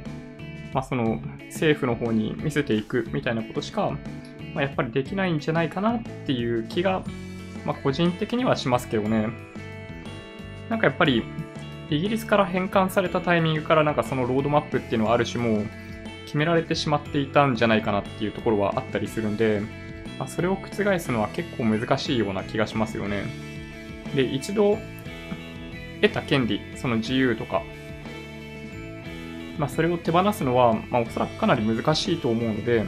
[0.75, 3.97] まあ、その政府の方に見せていくみたいなことしか、
[4.53, 7.01] まあ、やっぱりできないんじゃないかなっていう気が、
[7.65, 9.30] まあ、個人的にはしますけどね。
[10.69, 11.23] なんかやっぱり
[11.89, 15.65] イギリスから返還されたタイミングからなんかそのロードマップっていうのはある種もう
[16.26, 19.62] 決められてしまっていたんじゃないかなっていうところはあったりするんで、
[20.17, 23.23] まあ、それを覆すのは結構難しいような気がしますよね。
[24.15, 24.80] で、一度
[26.02, 27.62] 得た権利、その自由とか、
[29.58, 32.84] まあ、それを手放すのは、まあ、おそらくかなり難しいと思うので、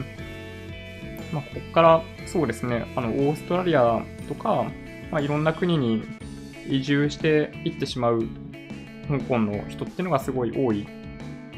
[1.32, 4.70] まあ、ここからそうですね、あのオーストラリアとか、
[5.10, 6.02] まあ、いろんな国に
[6.68, 8.26] 移住していってしまう
[9.08, 10.86] 香港の人っていうのがすごい多い。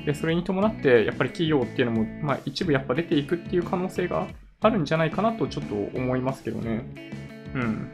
[0.05, 4.27] で、それに伴って、やっぱり企業っていうのも、まあ、一部やっぱ出ていくっていう可能性が
[4.61, 6.85] あるんじゃないかなとちょっと思いますけどね。
[7.55, 7.93] うん。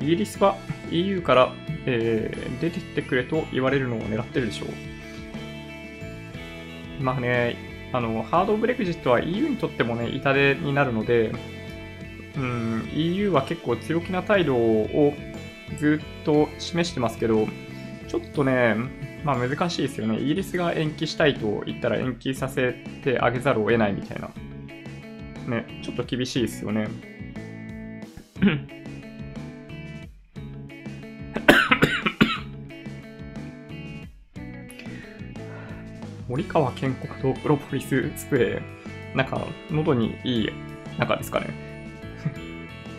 [0.00, 0.56] イギリスは
[0.90, 1.52] EU から、
[1.86, 4.68] えー、出てってくれと言われるのを狙ってるでしょう。
[7.02, 7.56] まあね、
[7.92, 11.32] あの、ハードブレグジットは EU にとってもね、痛手になるので、
[12.36, 15.14] うん、EU は結構強気な態度を
[15.78, 17.46] ずっと示してますけど、
[18.08, 18.76] ちょっとね、
[19.24, 20.18] まあ難しいですよね。
[20.18, 22.72] イギリスが延期したいと言ったら延期させ
[23.04, 24.30] てあげざるを得ないみたいな。
[25.46, 26.88] ね、ちょっと厳しいですよね。
[36.30, 40.48] 森川健康とプロポリススプレー、なんか喉にいい
[40.96, 41.48] 中ですかね。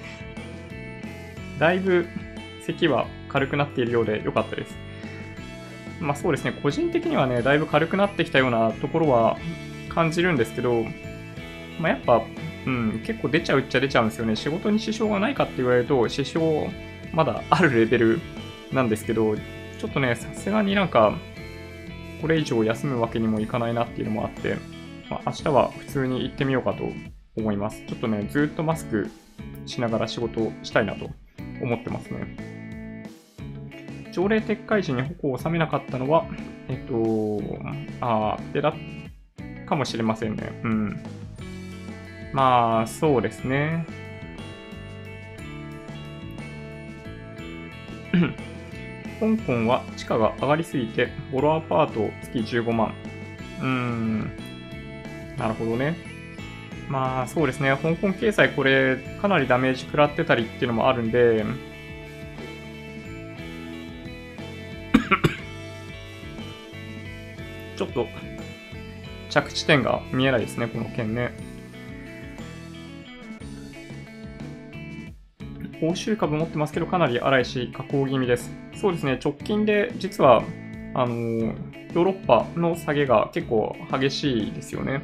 [1.57, 2.07] だいぶ
[2.65, 4.77] 咳は軽くなっているようで良かったです。
[6.01, 9.37] まあそうですね、個人的にはね、だいぶ軽くなってきたようなところは
[9.87, 10.85] 感じるんですけど、
[11.79, 12.21] まあやっぱ、
[12.65, 14.35] うん、結構出ちゃうっちゃ出ちゃうんですよね。
[14.35, 16.67] 仕事に支障がないかって言われると、支障
[17.13, 18.19] まだあるレベル
[18.73, 21.15] なんですけど、ちょっとね、さすがになんか、
[22.21, 24.57] これ以上休むわけにもいかないなっていうのもあって、
[25.09, 26.83] まあ、明日は普通に行ってみようかと
[27.35, 27.83] 思います。
[27.87, 29.09] ちょっとね、ずっとマスク
[29.65, 31.09] しながら仕事をしたいなと
[31.61, 33.05] 思ってますね。
[34.11, 36.25] 条例撤回時に矛を収めなかったのは、
[36.67, 37.41] えっと、
[38.01, 38.73] ああ、でだ
[39.65, 40.61] かもしれませんね。
[40.63, 41.03] うん。
[42.33, 43.85] まあ、そうですね。
[49.21, 52.91] 香港は地価が上がりすぎて、ボロアパート月15万。
[53.59, 54.31] うーん。
[55.37, 55.95] なるほどね。
[56.89, 61.45] まあそうですね、香港経済これかなりダメージ食らってたりっていうのもあるんで、
[67.77, 68.07] ちょっと
[69.29, 71.31] 着地点が見えないですね、この件ね。
[75.81, 78.51] 欧州株持ってますけど、かなり荒いし、下降気味です。
[78.75, 80.43] そうですね、直近で実は、
[80.93, 85.01] あの、ヨーロッパの下げが結構激しいですよね。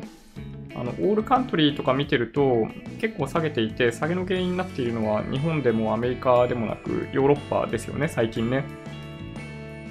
[0.75, 2.67] あの、オールカントリーとか見てると、
[2.99, 8.63] 結構下げていて、下げの原因になっているのは、日本でもアメリカでもなく、ヨーロッパですよね、最近ね。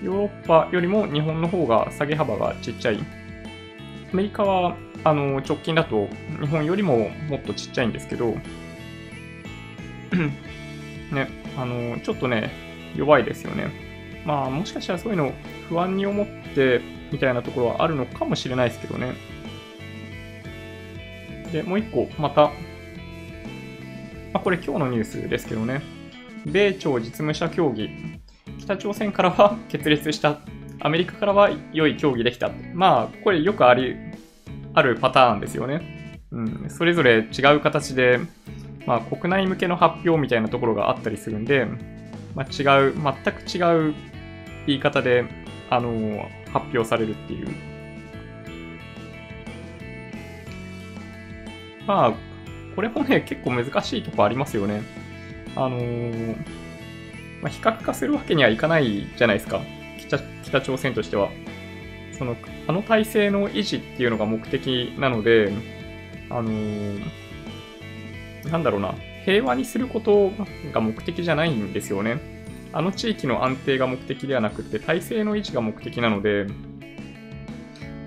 [0.05, 2.99] ヨーロッパよりも日本の方が下げ幅がちっちゃい。
[4.13, 6.09] アメリカは、あの、直近だと
[6.41, 8.37] 日本よりももっとちっちゃいんですけど、
[11.13, 12.51] ね、あの、ちょっとね、
[12.97, 13.71] 弱いですよね。
[14.25, 15.33] まあ、もしかしたらそういうの
[15.69, 16.81] 不安に思って
[17.13, 19.15] みたいなところはあるのかもしれないですけどね。
[21.53, 22.51] で、もう一個、また、ま
[24.35, 25.81] あ、これ今日のニュースですけどね。
[26.45, 27.91] 米朝実務者協議。
[28.59, 30.41] 北朝鮮からは決裂した。
[30.81, 32.51] アメリカからは良い協議できた。
[32.75, 33.97] まあ、これよくあり、
[34.75, 36.21] あるパターンですよね。
[36.33, 36.67] うん。
[36.69, 38.21] それぞれ違う形で、
[38.87, 41.67] まあ、国内向けの発表みたいなところがあったりするんで、
[42.35, 43.95] まあ、違う、全く違う
[44.67, 45.25] 言い方で、
[45.71, 47.49] あの、発表されるっていう。
[51.87, 52.15] まあ、
[52.75, 54.83] これもね、結構難しいとこありますよね。
[55.57, 56.37] あのー、
[57.41, 59.61] まあ、比較化するわけにはいかないじゃないですか。
[59.99, 61.31] 北北朝鮮としては。
[62.13, 65.53] その、あの体制の維持っていうのが目的なので、
[66.31, 67.26] あのー、
[68.51, 68.95] なんだろうな、
[69.25, 70.31] 平和にすること
[70.73, 72.21] が目的じゃないんですよね。
[72.73, 76.47] あの地域の安定が目的ではなくて、体制の維持が目的なので、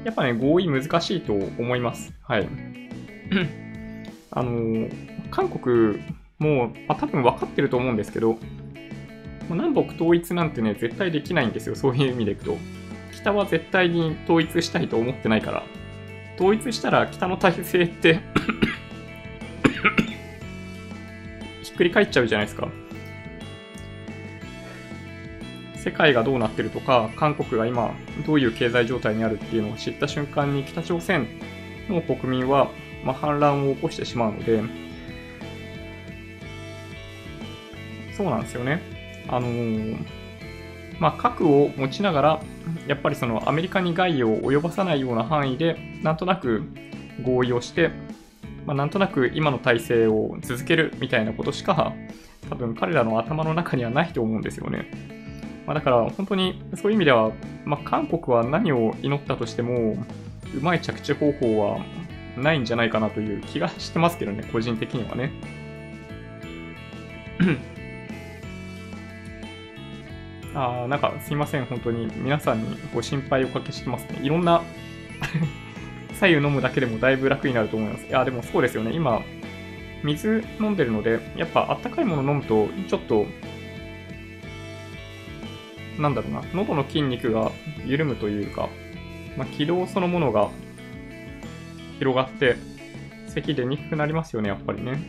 [0.04, 2.14] やっぱね、合意難しいと思います。
[2.22, 2.48] はい。
[4.32, 4.88] あの、
[5.32, 6.00] 韓国
[6.38, 8.38] も、まあ、多分分かってると思うんですけど、
[9.50, 11.76] 南北統一なんてね、絶対できないんですよ。
[11.76, 12.58] そういう意味でいくと。
[13.12, 15.64] 北は絶対に統一したいと思ってないから。
[16.36, 18.22] 統一したら北の体制って
[21.80, 22.68] くり返っちゃうじゃないですか。
[25.78, 27.94] 世界がどうなってるとか、韓国が今
[28.28, 31.26] どういう経済状態にあるっていうのを知った瞬間に北朝鮮
[31.88, 32.70] の国民は、
[33.06, 34.62] まあ、反乱を起こしてしまうので、
[38.18, 38.82] そうなんですよね。
[39.30, 39.98] あのー、
[41.00, 42.42] まあ、核を持ちながら、
[42.88, 46.64] やっぱりそのアメリカに害を及ぼさないような範囲で、なんとなく
[47.24, 47.92] 合意をして、
[48.70, 51.96] まあ、なんとなく今の体制を続けるみたいなことしか、
[52.50, 54.92] 多分彼らの頭の中にはないと思うんですよね。
[55.66, 57.32] まあ、だから本当にそういう意味では、
[57.66, 59.98] まあ、韓国は何を祈ったとしても、
[60.56, 61.80] うまい着地方法は
[62.38, 65.32] ないんじゃないかなという気がしてますけどね、個人的にはね。
[70.54, 74.20] ああなんかすいません、本当に皆さんにご心配おかけしてますね。
[74.22, 74.62] いろんな
[76.20, 78.06] 左右飲むだけでもだいぶ楽になると思います。
[78.06, 78.92] いや、でもそうですよね。
[78.94, 79.22] 今、
[80.04, 83.26] 水飲んでるので、やっぱあったかいもの飲むと、ちょっと
[86.00, 87.52] なんだろうな、喉の筋肉が
[87.86, 88.70] 緩むというか、
[89.38, 90.50] まあ、軌道そのものが
[92.00, 92.56] 広がって、
[93.28, 95.00] 咳出にくくなりますよね、やっぱりね。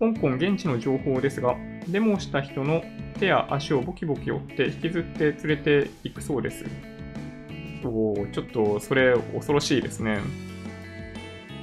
[0.00, 1.56] 香港現地の情報ですが、
[1.88, 2.82] デモをした人の
[3.18, 6.64] 手や足をボキボキ折って引きずって連れていくそうです。
[7.84, 10.20] おちょっとそれ恐ろしいですね。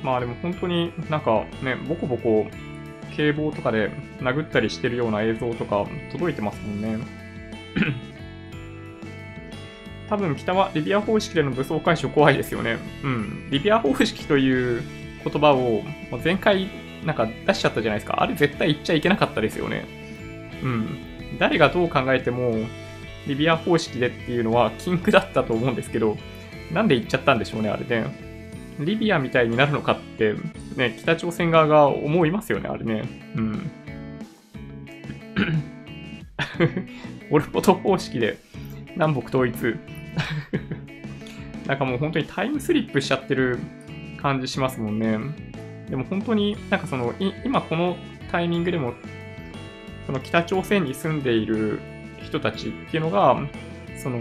[0.04, 2.48] まあでも本当になんかね、ボコボコ
[3.16, 6.98] 警棒とかで殴ったりしてるような映像とか届いてますもんね。
[10.10, 12.78] 多分北はリビア方式での武装解消怖いですよね。
[13.04, 13.48] うん。
[13.50, 14.82] リビア方式という
[15.24, 15.84] 言葉を
[16.24, 16.70] 前回
[17.06, 18.22] なんか出しちゃったじゃないですか。
[18.22, 19.86] あれ絶対言っちゃいけなかったですよね。
[20.64, 20.98] うん。
[21.40, 22.56] 誰がどう考えても
[23.28, 26.18] リビア方式でっていうのは禁句だったと思うんですけど、
[26.72, 28.28] なんで言っちゃったんでしょうね、あれね。
[28.80, 30.36] リビアみたいになるのかって、
[30.76, 33.04] ね、北朝鮮側が思いますよね、あれね。
[33.36, 33.72] うん。
[37.32, 38.38] オルポト方式で
[38.96, 39.76] 南北統一
[41.68, 43.60] なんかもう本当にタイムスリップしちゃってる
[44.22, 45.18] 感じしますもんね。
[45.90, 47.14] でも本当になんかその、
[47.44, 47.98] 今この
[48.32, 48.94] タイミングでも、
[50.06, 51.80] その北朝鮮に住んでいる
[52.28, 53.38] 人たちっていうのが、
[54.02, 54.20] その、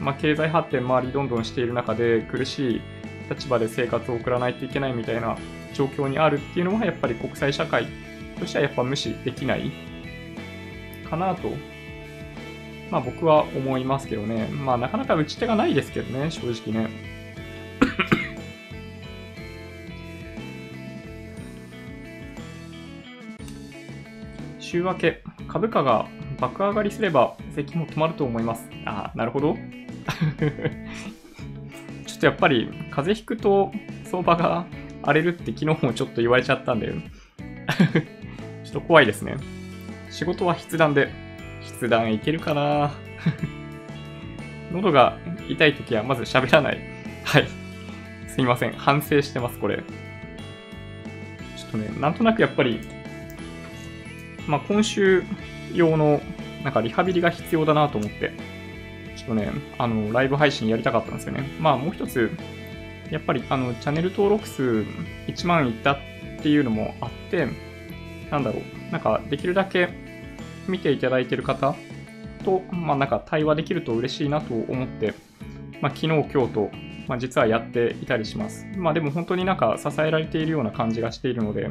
[0.00, 2.80] まあ、経済発展周りどんどんしている中で苦しい
[3.28, 5.36] 立場で生活を送らないといけないみたいな
[5.74, 7.86] 状況にあるっていうのはやっぱり国際社会
[8.38, 9.70] としてはやっぱ無視できない
[11.08, 11.50] かなと、
[12.90, 14.46] まあ僕は思いますけどね。
[14.46, 16.90] まあなかなか打ち手がないですけどね、正直ね。
[24.58, 26.06] 週明け、株価が
[26.40, 28.68] 爆上がりすれば、席も止まると思います。
[28.86, 29.56] あ、なるほど。
[32.06, 33.72] ちょっとやっぱり風邪ひくと
[34.04, 34.66] 相場が
[35.02, 36.92] 荒れるって昨日もちょっと言われちゃったんで
[38.64, 39.36] ちょっと怖いですね。
[40.10, 41.08] 仕事は筆談で。
[41.78, 42.92] 筆談いけるかな
[44.72, 45.18] 喉が
[45.48, 46.78] 痛い時はまず喋らない。
[47.24, 47.46] はい。
[48.28, 48.72] すいません。
[48.72, 49.76] 反省してます、これ。
[49.76, 52.80] ちょっとね、なんとなくやっぱり、
[54.46, 55.22] まあ今週
[55.74, 56.20] 用の
[56.64, 58.32] なんかリハビリが必要だなと思って、
[59.16, 61.48] ちょっとね、あの、ライブ配信やりたかったんですよね。
[61.60, 62.30] まあ、もう一つ、
[63.10, 64.84] やっぱり、あの、チャンネル登録数
[65.26, 65.98] 1万いったっ
[66.42, 67.48] ていうのもあって、
[68.30, 69.88] なんだろう、なんか、できるだけ
[70.68, 71.74] 見ていただいてる方
[72.44, 75.14] と、まあなんか対話できると嬉しいなと思って、
[75.80, 76.70] まあ昨日、今日と、
[77.08, 78.66] まあ実はやっていたりします。
[78.76, 81.70] まあでも本当になんか支えられているような感じがしているので、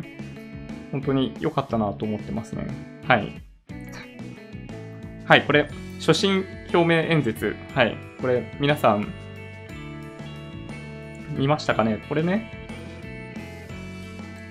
[0.91, 2.67] 本当に良かったなと思ってますね。
[3.07, 3.48] はい。
[5.25, 7.55] はい、これ、初心表明演説。
[7.75, 9.13] はい、これ皆さん、
[11.37, 11.99] 見ましたかね？
[12.09, 12.51] これね、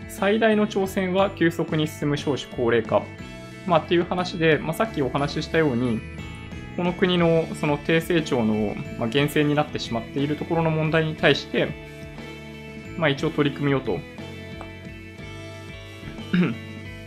[0.09, 3.03] 最大の挑戦は急速に進む少子高齢化。
[3.67, 6.01] まあっていう話で、まあ、さっきお話ししたように、
[6.77, 11.69] この国のその低成長の、まあ、源泉になってしまっているところの問題に対して、
[12.97, 13.99] まあ一応取り組みようと。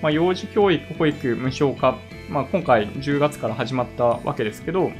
[0.01, 1.97] まあ幼児教育、保育、無償化。
[2.29, 4.91] まあ今回10月から始まったわけですけど、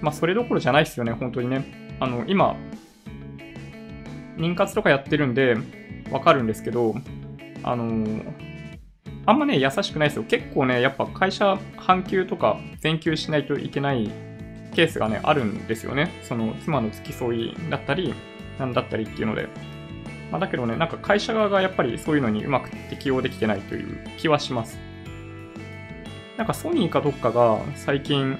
[0.00, 1.64] まあそれどころじゃないですよね、本当にね。
[2.00, 2.56] あの、今、
[4.36, 5.56] 妊活とかやってるんで、
[6.10, 6.94] わかるんですけど、
[7.62, 8.06] あの
[9.26, 10.24] あんまね、優しくないですよ。
[10.24, 14.10] 結構ね、やっぱ会社半休とか全休しないといけない
[14.74, 16.10] ケースがね、あるんですよね。
[16.22, 18.14] その妻の付き添いだったり、
[18.58, 19.73] なんだったりっていうので。
[20.30, 24.78] まあ、だけどね、なんか会社側がやっぱりそういうのにうまく適用できてないという気はします。
[26.36, 28.38] なんかソニーかどっかが最近、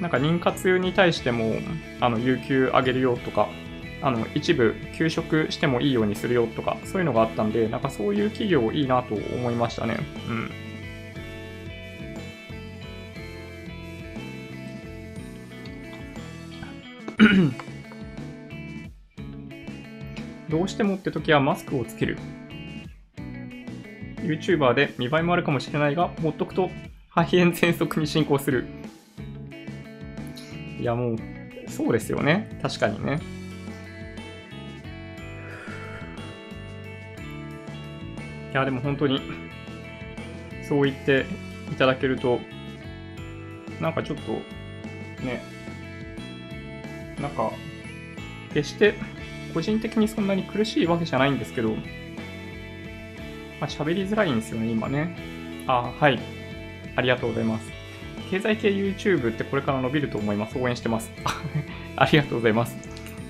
[0.00, 1.54] なんか妊活に対しても、
[2.00, 3.48] あの、有給あげるよとか、
[4.02, 9.96] あの、一部休職してもいいようにするよとか、そういうのがあったんで、なんかそういう企業いいなと思いましたね。
[10.28, 10.63] うん。
[20.64, 22.18] うしてもって時はマスクをつける。
[24.22, 26.70] YouTuber で見栄えもあるかもしれないが、ほっとくと
[27.10, 28.66] 肺炎喘息に進行する。
[30.80, 31.16] いやもう、
[31.68, 32.58] そうですよね。
[32.62, 33.20] 確かにね。
[38.52, 39.20] いや、でも本当に、
[40.68, 41.26] そう言って
[41.72, 42.40] いただけると、
[43.80, 44.32] なんかちょっと、
[45.24, 45.42] ね、
[47.20, 47.52] なんか、
[48.52, 48.94] 決して
[49.54, 51.76] 個人的にそんなに苦しいわけじゃないんですけど、ま
[53.62, 55.16] あ、喋りづらいんですよね、今ね。
[55.66, 56.18] あ、はい。
[56.96, 57.72] ありがとうございます。
[58.30, 60.58] 経済系 YouTube ってこれから伸びると思います。
[60.58, 61.12] 応援してます。
[61.96, 62.76] ありがとうございます。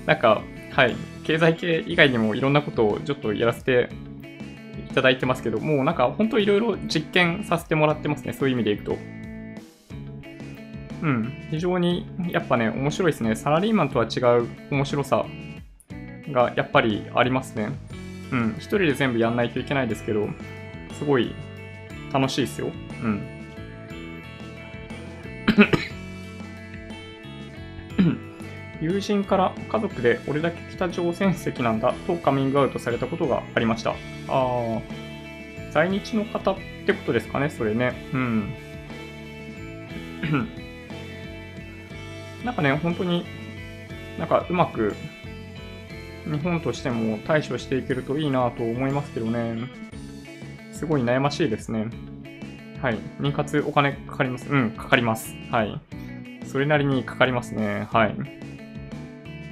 [0.05, 0.95] なんか、はい。
[1.23, 3.89] 経済系以外にもいろんなことをちょっとやらせて
[4.91, 8.33] いただいてますけど、もうなんか本当いろいろ実験させてもらってますね。
[8.33, 8.97] そういう意味でいくと。
[11.01, 11.33] うん。
[11.51, 13.35] 非常にやっぱね、面白いですね。
[13.35, 15.25] サラリーマンとは違う面白さ
[16.31, 17.69] がやっぱりありますね。
[18.31, 18.55] うん。
[18.57, 20.27] 一人で全部やんないといけないですけど、
[20.93, 21.33] すごい
[22.11, 22.71] 楽しいですよ。
[23.03, 23.21] うん。
[28.81, 33.91] 友人から家族で俺だけ北朝鮮籍なんだとカミングアウトされたことがありました。
[33.91, 33.95] あ
[34.27, 34.81] あ、
[35.71, 37.93] 在日の方ってことですかね、それね。
[38.13, 38.53] うん。
[42.43, 43.25] なんかね、本当に
[44.19, 44.95] なんかうまく
[46.25, 49.69] 日本としても対処していけるといいなと思いますけどね。
[50.71, 51.87] すごい悩ましいですね。
[52.81, 52.97] はい。
[53.19, 55.35] 妊活お金かかりますうん、かかります。
[55.51, 55.81] はい。
[56.45, 57.87] それなりにかかりますね。
[57.91, 58.15] はい。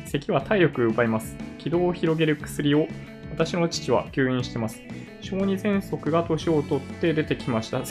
[0.05, 1.35] 咳は体力奪います。
[1.57, 2.87] 気道を広げる薬を
[3.31, 4.81] 私の父は吸引してます。
[5.21, 7.81] 小児喘息が年を取って出てきました。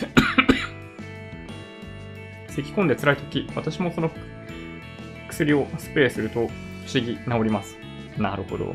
[2.49, 4.11] 咳込んで辛い時、私もその
[5.29, 6.51] 薬をスプレーすると不思
[6.95, 7.82] 議治ります。
[8.19, 8.75] なるほど。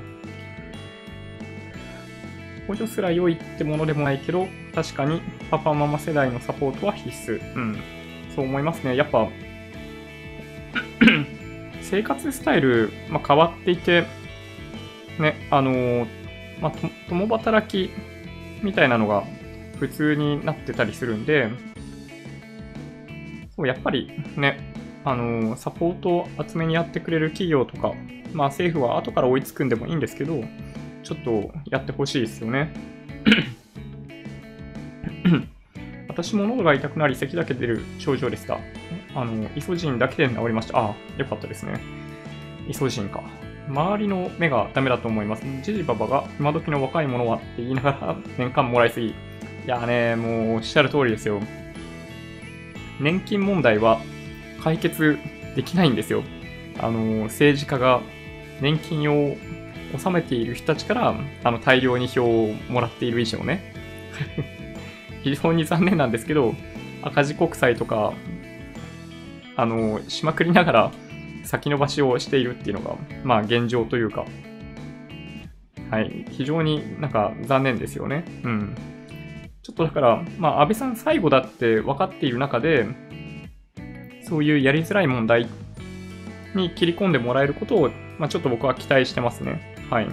[2.67, 7.55] 補助すら良いってものでもないけど、確かにパパママ世代のサポートは必須。
[7.55, 7.77] うん。
[8.35, 8.95] そう思いますね。
[8.95, 9.27] やっぱ
[11.81, 14.05] 生活スタイル、まあ、変わっていて、
[15.19, 16.07] ね、あのー、
[16.61, 16.71] まあ、
[17.09, 17.91] 共働き
[18.61, 19.23] みたいなのが
[19.79, 21.49] 普通になってたりするんで、
[23.55, 24.73] そうやっぱりね、
[25.05, 27.93] あのー、サポートを厚めにやってくれる企業とか、
[28.37, 30.43] まあ政府は後から追いつくんでもいいんですけど、
[31.01, 32.71] ちょっとやってほしいですよね。
[36.07, 38.59] 私も喉が痛くなり咳だけ出る症状でした。
[39.15, 40.77] あの、イソジンだけで治りました。
[40.77, 41.79] ああ、よかったですね。
[42.67, 43.23] イソジンか。
[43.69, 45.43] 周りの目がダメだと思います。
[45.63, 49.07] ジジババが今時の若い者はって言いながら 年間もらいすぎ。
[49.07, 49.13] い
[49.65, 51.41] やね、もうおっしゃる通りですよ。
[52.99, 53.99] 年金問題は
[54.63, 55.17] 解決
[55.55, 56.23] できないんですよ。
[56.79, 58.01] あの、政治家が
[58.61, 59.35] 年金を
[59.93, 63.73] 納めている人たちからあの大量に票をもらっている以上ね。
[65.23, 66.55] 非常に残念なんですけど、
[67.01, 68.13] 赤字国債とか
[69.57, 70.91] あの、しまくりながら
[71.43, 74.25] 先延ばしをしているっていうのが、まあ現状というか、
[75.89, 78.23] はい、非常になんか残念ですよね。
[78.43, 78.75] うん。
[79.63, 82.87] ちょっとだから、まあ、安倍さん最後だって分かっている中で、
[84.21, 85.47] そういうやりづらい問題
[86.57, 89.61] に切り込んでもらえることを、まあ、ちょっと僕は期待してますね。
[89.89, 90.07] はい。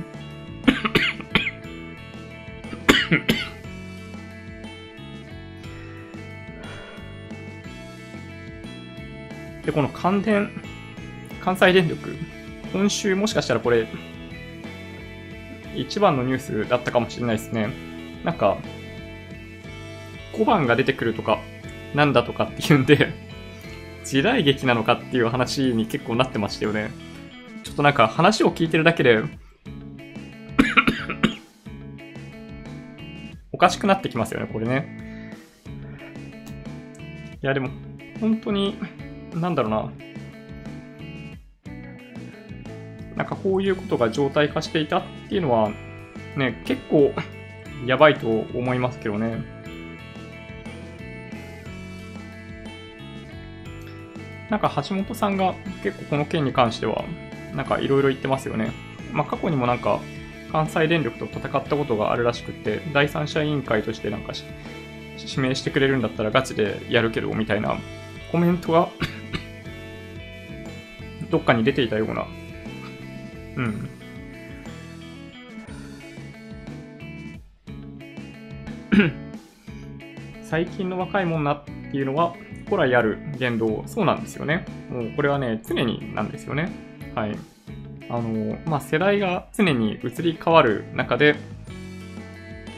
[9.64, 10.50] で、この関電、
[11.40, 12.14] 関西電力、
[12.72, 13.86] 今週もしかしたらこれ、
[15.74, 17.70] 一番のニュースだったかもしれないですね。
[18.24, 18.58] なんか、
[20.32, 21.40] 小判が出てくるとか、
[21.94, 23.12] なんだとかっていうんで、
[24.04, 26.90] 時代劇なのかっていう話に結構なってましたよね。
[27.64, 29.22] ちょっとなんか話を聞いてるだけで
[33.52, 35.32] おかしくなってきますよね、これね。
[37.42, 37.70] いや、でも、
[38.20, 38.76] 本当に、
[39.34, 39.92] なんだろうな。
[43.16, 45.70] なんかこういうことが常態化していたっていうのは、
[46.36, 47.12] ね、結構
[47.86, 49.53] やばいと思いますけどね。
[54.50, 57.04] なんか橋本さんが結構この件に関しては、
[57.54, 58.72] なんかいろいろ言ってますよね。
[59.12, 60.00] まあ過去にもなんか
[60.52, 64.32] 関西電力と戦ったことがあるらしくって、第三者委員会としてなんか
[65.18, 67.78] 指名してくれるんだったらガチでやるけど、みたいな
[68.30, 68.88] コメントが
[71.30, 72.26] どっかに出ていたような、
[73.56, 73.88] うん。
[80.54, 82.32] 最近の若いもんなっていうのは、
[82.66, 84.64] 古来ある言動、そうなんですよね。
[84.88, 86.70] もうこれはね、常になんですよね。
[87.12, 87.36] はい。
[88.08, 91.34] あの、まあ、世代が常に移り変わる中で、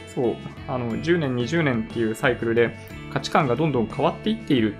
[0.07, 0.35] そう、
[0.67, 2.75] あの、10年、20年っていうサイクルで
[3.13, 4.75] 価値観がどんどん変わっていっている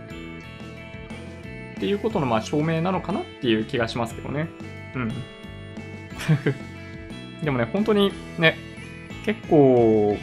[1.76, 4.50] っていうことのま証明なのかなっていう気がしますけどね。
[4.95, 5.12] うん。
[7.45, 8.58] でもね、本当にね、
[9.24, 10.18] 結構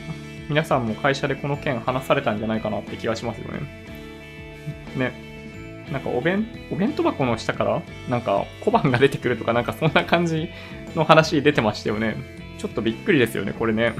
[0.49, 3.61] 皆さんも会社でこの件話されたんじゃないかなって気がしますよね。
[4.97, 5.34] ね。
[5.92, 10.49] なんかお弁、お弁当箱の下からなんか小判が出てくるとかなんかそんな感じ
[10.95, 12.16] の話出てましたよね。
[12.59, 13.95] ちょっとびっくりですよね、これね。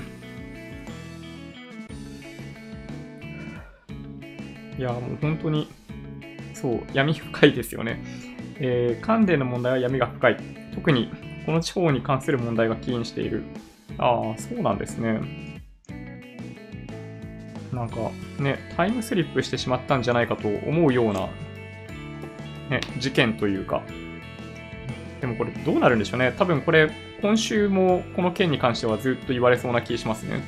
[4.79, 5.69] いや、もう本当に
[6.55, 8.03] そう、闇深いですよね。
[8.59, 10.37] えー、関連の問題は闇が深い。
[10.75, 11.11] 特に
[11.45, 13.43] この地方に関する問題が起因している。
[13.99, 15.54] ああ、そうなんですね。
[17.75, 21.29] なんかね、タイムスリップしてしまったんじゃないかと思うような、
[22.71, 23.83] ね、事件というか。
[25.21, 26.35] でもこれどうなるんでしょうね。
[26.37, 26.91] 多分これ、
[27.23, 30.43] 今週もこの件に関してはずっと言われそうな気しますね。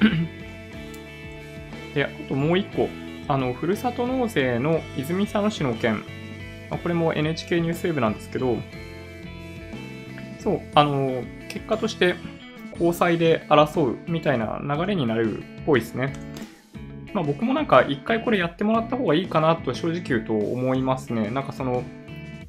[1.94, 2.88] で、あともう一個、
[3.28, 6.02] あの、ふるさと納税の泉佐野市の件、
[6.70, 8.56] これも NHK ニュースウェブなんですけど、
[10.48, 12.14] そう、あの、結果として
[12.72, 16.14] 交際で争うみたいな流れになるっぽいですね。
[17.12, 21.30] まあ僕もなんか一回これやってもらった方がいいかなと正直言うと思いますね。
[21.30, 21.82] なんかその、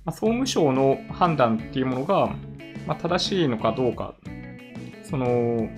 [0.05, 2.29] ま、総務省の判断っていうものが、
[2.87, 4.13] ま、正しいのかどうか、
[5.03, 5.69] その、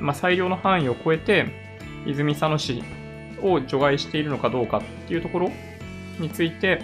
[0.00, 1.46] まあ、裁量の範囲を超えて、
[2.06, 2.82] 泉佐野市
[3.40, 5.52] を除外しているのかどうかっていうところ
[6.18, 6.82] について、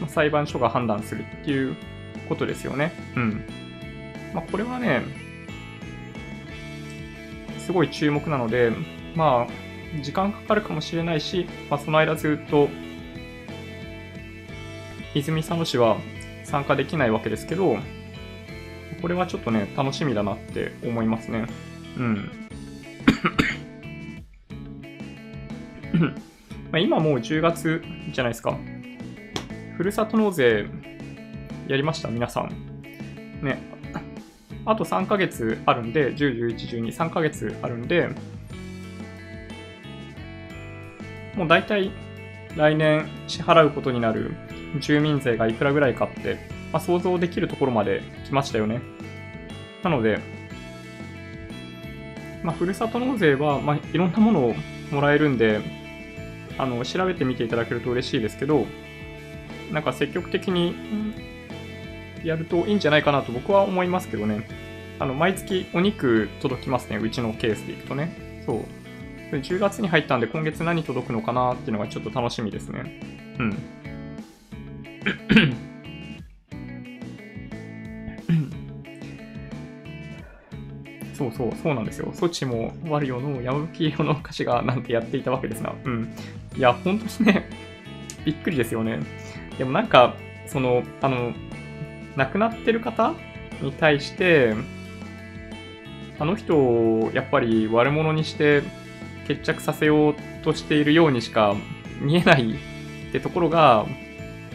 [0.00, 1.76] ま、裁判所が判断するっていう
[2.32, 2.92] ことですよね。
[3.14, 3.44] うん。
[4.32, 5.02] まあ、これはね、
[7.58, 8.72] すごい注目なので、
[9.14, 12.70] まあ、時間かかるかもしれないし、まあ、その間ずっと、
[15.14, 15.98] 泉佐野市は
[16.44, 17.76] 参加できないわけですけど、
[19.02, 21.44] これはちょっとね、楽しみだなって思いますね。
[21.98, 22.30] うん。
[26.72, 28.56] まあ今もう10月じゃないですか。
[29.76, 30.66] ふるさと納税
[31.68, 32.50] やりました皆さん。
[33.42, 33.62] ね。
[34.64, 38.08] あと3ヶ月あるんで、10、11、12、3ヶ月あるんで、
[41.36, 41.90] もう大体
[42.56, 44.32] 来年支払うことになる
[44.80, 46.38] 住民税がいくらぐらいかって、
[46.72, 48.80] まあ、想像できるところまで来ましたよね。
[49.82, 50.20] なので、
[52.42, 54.54] まあ、ふるさと納税は、まあ、いろんなものを
[54.90, 55.60] もらえるんで、
[56.58, 58.66] あの、調べてみていただけると嬉しいですけど、
[59.72, 60.74] なんか積極的に
[62.24, 64.46] やるといいんじゃないかなと僕は思いますけどね。
[64.98, 66.98] あの、毎月お肉届きますね。
[66.98, 68.42] うちのケースでいくとね。
[68.46, 68.64] そう。
[69.36, 73.00] 10月に入ったんで今月何届くのかなっていうのがちょっと楽しみですね。
[73.38, 73.58] うん。
[81.14, 82.12] そうそう、そうなんですよ。
[82.12, 85.72] 措置もワリオの山吹色の歌詞がなんてやっていたわけですな。
[85.84, 86.12] うん。
[86.56, 87.48] いや、ほんとにね、
[88.24, 89.00] びっくりですよね。
[89.58, 90.14] でもなんか、
[90.46, 91.32] その、あの、
[92.16, 93.14] 亡くなってる方
[93.60, 94.54] に対して、
[96.18, 98.62] あの人をやっぱり悪者にして
[99.26, 101.54] 決着させようとしているようにしか
[102.00, 103.86] 見えないってところが、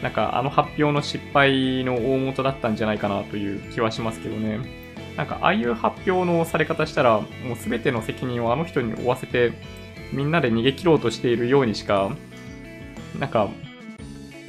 [0.01, 4.59] なんかあの発表の失敗の大元だったんじゃないかなという気はしますけどね。
[5.15, 9.53] なんかああいう発表のされ方したら、もう全ての責任をあの人に負わせて、
[10.13, 12.11] みんなで逃げ切ろうとしているようにしか、
[13.19, 13.49] なんか、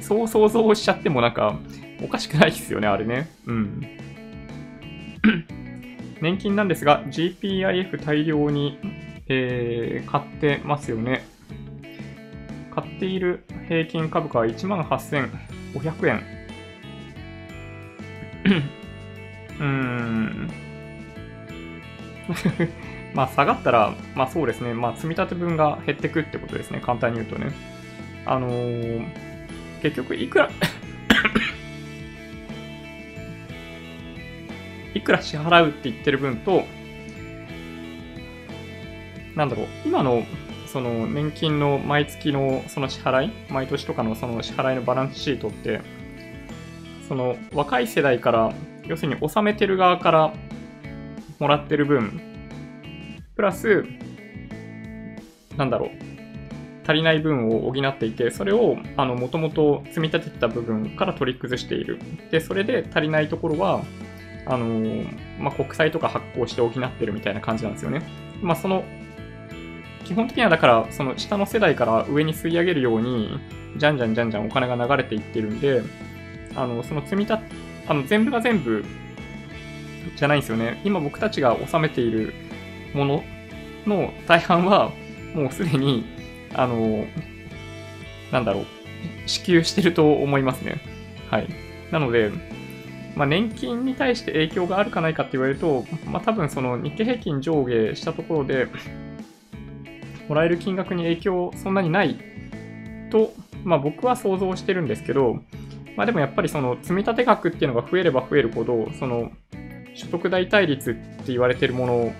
[0.02, 1.56] そう想像しちゃってもなんか、
[2.02, 3.28] おかしくないですよね、あれね。
[3.46, 3.82] うん。
[6.20, 8.78] 年金なんですが、GPIF 大量に、
[9.28, 11.24] えー買ってますよね。
[12.74, 16.22] 買っている平均株価は18,500円。
[19.58, 20.50] うーん。
[23.14, 27.50] まあ下がったら、まあそうですね、まあ積み立て分が減ってくってことですね、簡単に言うとね。
[28.24, 29.06] あのー
[29.82, 30.50] 結局いくら
[34.94, 36.64] いくら支払うって言ってる分と、
[39.34, 40.24] なんだろう、今の
[40.66, 45.80] その年金の毎月のその支払い、毎年とかのその支払いのバランスシートって、
[47.08, 48.52] その若い世代から、
[48.86, 50.34] 要するに納めてる側から
[51.38, 52.20] もらってる分、
[53.34, 53.84] プラス、
[55.56, 55.90] なんだろう、
[56.86, 61.98] 足りない分を補っていて、それを、あの、もともと積み立ててた部分から取り崩している。
[62.30, 63.82] で、それで足りないところは、
[64.48, 65.06] あのー
[65.38, 68.02] まあ、国債とか発行して補ってるみたいな感じなんですよね。
[68.40, 68.84] まあ、その、
[70.04, 73.38] 基本的にはだから、その下の世代から上に吸い上げるように、
[73.76, 75.82] じゃんじゃんじゃんじゃんお金が流れていってるんで、
[76.56, 77.42] あの、その積み立て、
[77.86, 78.84] あの、全部が全部、
[80.16, 80.80] じゃないんですよね。
[80.84, 82.32] 今僕たちが納めている
[82.94, 83.24] もの
[83.86, 84.92] の大半は、
[85.34, 86.06] もうすでに、
[86.54, 87.06] あの、
[88.32, 88.66] なんだろう、
[89.26, 90.80] 支給してると思いますね。
[91.30, 91.48] はい。
[91.90, 92.30] なので、
[93.18, 98.68] まあ、年金に対して影響があるかないかって言われると、まあ、多分その日経平均上下したところで、
[100.28, 102.16] もらえる金額に影響そんなにない
[103.10, 103.32] と、
[103.64, 105.40] まあ、僕は想像してるんですけど、
[105.96, 109.32] まあ、でもやっぱりその積立額っていうのが増えれば増えるほど、その
[109.94, 112.14] 所得代替率って言われてるもの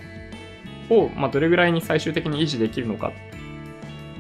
[0.91, 3.13] を、まあ、どれぐらいに最終的に維持できるのか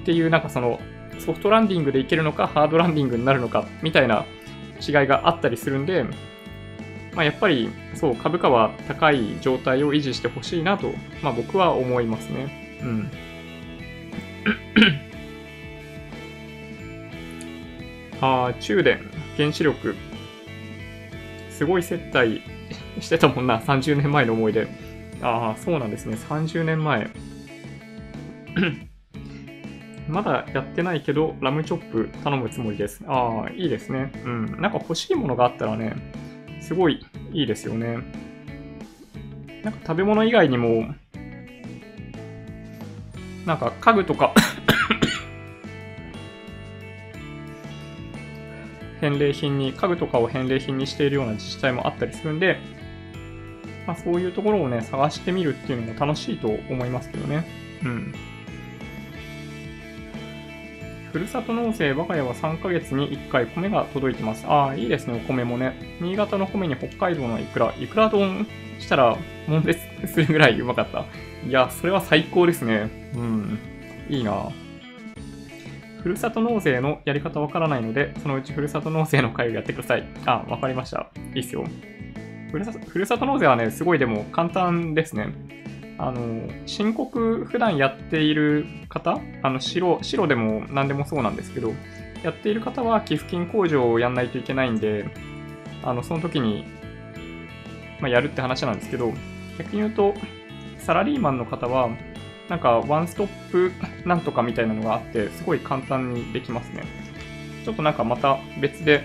[0.02, 0.78] っていう、なんかその
[1.18, 4.24] ソフトランディングでいけるのか、ハードランディングになるのかみたいな
[4.80, 6.04] 違いがあったりするんで、
[7.18, 12.78] まあ、やっぱりそう株価は高い状態を維持してほしいなと、まあ、僕は思いますね。
[12.80, 13.10] うん。
[18.22, 19.00] ああ、中電、
[19.36, 19.96] 原子力。
[21.50, 22.40] すごい接待
[23.02, 24.68] してたもんな、30年前の思い出。
[25.20, 27.10] ああ、そうなんですね、30年前。
[30.08, 33.02] まだやってないけど、ラムチョップ頼むつもりです。
[33.08, 34.12] ああ、いいですね。
[34.24, 34.60] うん。
[34.60, 35.96] なんか欲しいものがあったらね、
[36.68, 37.00] すごい
[37.32, 38.00] いいですよね。
[39.64, 40.94] なんか食べ物以外にも、
[43.46, 44.34] なんか家具とか
[49.00, 52.58] 返礼品に、家具とかを返礼品にしているような自治体もあったりするんで、
[53.86, 57.46] まあ、そういうところをね、探してみるっていうのも楽しいと思いますけどね。
[57.82, 58.14] うん。
[61.12, 64.46] ふるさと納税、我が家は3ヶ月に1回米が届いてます。
[64.46, 65.98] ああ、いいですね、お米もね。
[66.00, 67.74] 新潟の米に北海道のイクラ。
[67.78, 68.46] イクラ丼
[68.78, 71.06] したら、悶絶するぐらいうまかった。
[71.46, 72.90] いや、それは最高ですね。
[73.14, 73.58] うん。
[74.10, 74.50] いいな
[76.02, 80.06] ふるさと納税のやり方わからないので、そのうちふるさと納税の会をやってください。
[80.26, 81.10] あ、わかりました。
[81.34, 81.64] いいっすよ。
[82.50, 82.58] ふ
[82.98, 85.28] るさと納税はね、すごいでも簡単ですね。
[85.98, 91.72] あの、申告普段やっている方、あの白、白でも何でもそうなんですけど、
[92.22, 95.06] やっている方は寄付金控除をやんないといけないんで、
[95.82, 96.64] あの、その時に、
[98.00, 99.12] まあ、やるって話なんですけど、
[99.58, 100.14] 逆に言うと、
[100.78, 101.90] サラリーマンの方は、
[102.48, 103.72] なんか、ワンストップ
[104.06, 106.82] なんとかみたいなのがあって、すごい簡単にできますね。
[107.64, 109.04] ちょっとなんかまた別で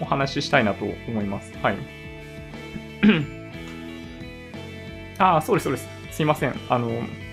[0.00, 1.52] お話ししたいなと思います。
[1.62, 1.76] はい。
[5.18, 5.95] ああ、そうです、そうです。
[6.16, 6.54] すいません。
[6.70, 6.90] あの、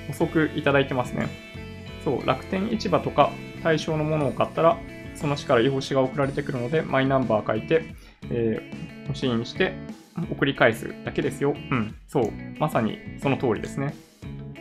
[0.09, 1.29] 遅くいただいてますね。
[2.03, 3.31] そう、楽天市場とか
[3.63, 4.77] 対象のものを買ったら、
[5.15, 7.95] その市から用紙が送られてくるので、マイナンバー書いて、
[8.29, 9.73] えー、欲しいにして、
[10.29, 11.55] 送り返すだけですよ。
[11.71, 12.31] うん、そう。
[12.59, 13.95] まさにその通りですね。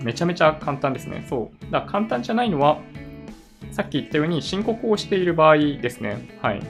[0.02, 1.26] めちゃめちゃ簡単ですね。
[1.28, 1.72] そう。
[1.72, 2.78] だから簡単じゃないのは、
[3.72, 6.28] さっき言ったように申告をしている場合ですね。
[6.40, 6.62] はい。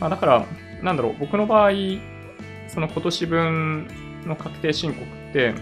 [0.00, 0.46] まあ、だから、
[0.82, 1.70] なんだろう、僕の場合、
[2.66, 3.86] その今年分
[4.26, 5.54] の確定申告って、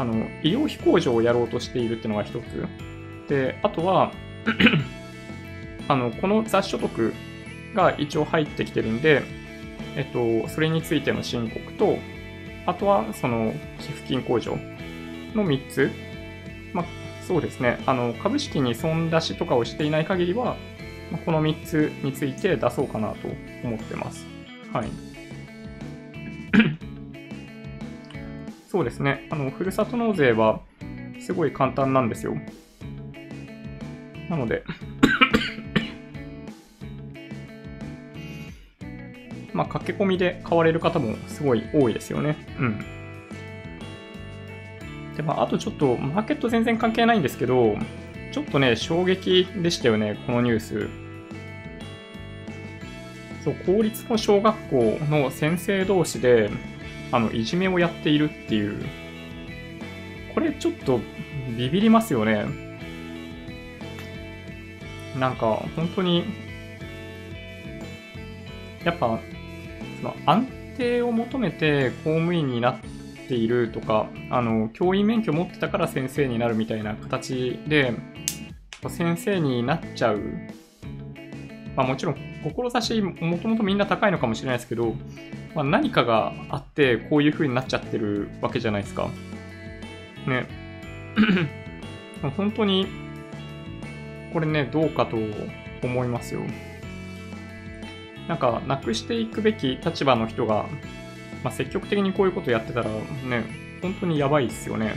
[0.00, 2.66] あの、医療費控除をやろうとしているっていうのが一つ。
[3.28, 4.12] で、あとは、
[5.88, 7.12] あの、この雑所得
[7.74, 9.22] が一応入ってきてるんで、
[9.96, 11.98] えっと、それについての申告と、
[12.66, 14.56] あとはその寄付金控除
[15.34, 15.90] の3つ。
[16.72, 16.84] まあ、
[17.26, 17.78] そうですね。
[17.86, 20.56] あの、株式に損出しとかをしていない限りは、
[21.26, 23.28] この3つについて出そうかなと
[23.64, 24.26] 思ってます。
[24.72, 24.88] はい。
[28.70, 29.26] そうですね。
[29.32, 30.60] あの、ふるさと納税は
[31.18, 32.36] すごい簡単なんですよ。
[34.28, 34.62] なので
[39.52, 42.36] まあ、駆け込みで買われる方もすごい多いですよね。
[42.60, 42.78] うん。
[45.16, 47.76] で、まあ、あとちょっと、マーケット全然関係ないんですけど、
[48.30, 50.88] ちょっとね、衝撃でしたよね、このニュース。
[53.42, 56.50] そう、公立の小学校の先生同士で、
[57.12, 58.84] あの、いじめをやっているっていう。
[60.34, 61.00] これちょっと
[61.56, 62.46] ビビりますよね。
[65.18, 66.24] なんか、本当に、
[68.84, 69.18] やっぱ、
[70.00, 70.46] その安
[70.76, 72.78] 定を求めて公務員になっ
[73.28, 77.92] ているとか、あの、教員免許持ってたから先生になるみたいな形で、
[78.88, 80.20] 先生になっちゃう。
[81.76, 84.94] まあもちろん、志もともとみんな高いのかもしれないですけど、
[85.54, 89.08] まあ、何かがあってこういう風になっちゃってるわけじゃないですか。
[90.26, 90.46] ね。
[92.36, 92.86] 本当に、
[94.32, 95.16] これね、どうかと
[95.82, 96.42] 思いますよ。
[98.28, 100.66] なんか、なくしていくべき立場の人が、
[101.42, 103.44] まあ、積極的にこういうことやってたら、ね、
[103.82, 104.94] 本当にやばいっすよね。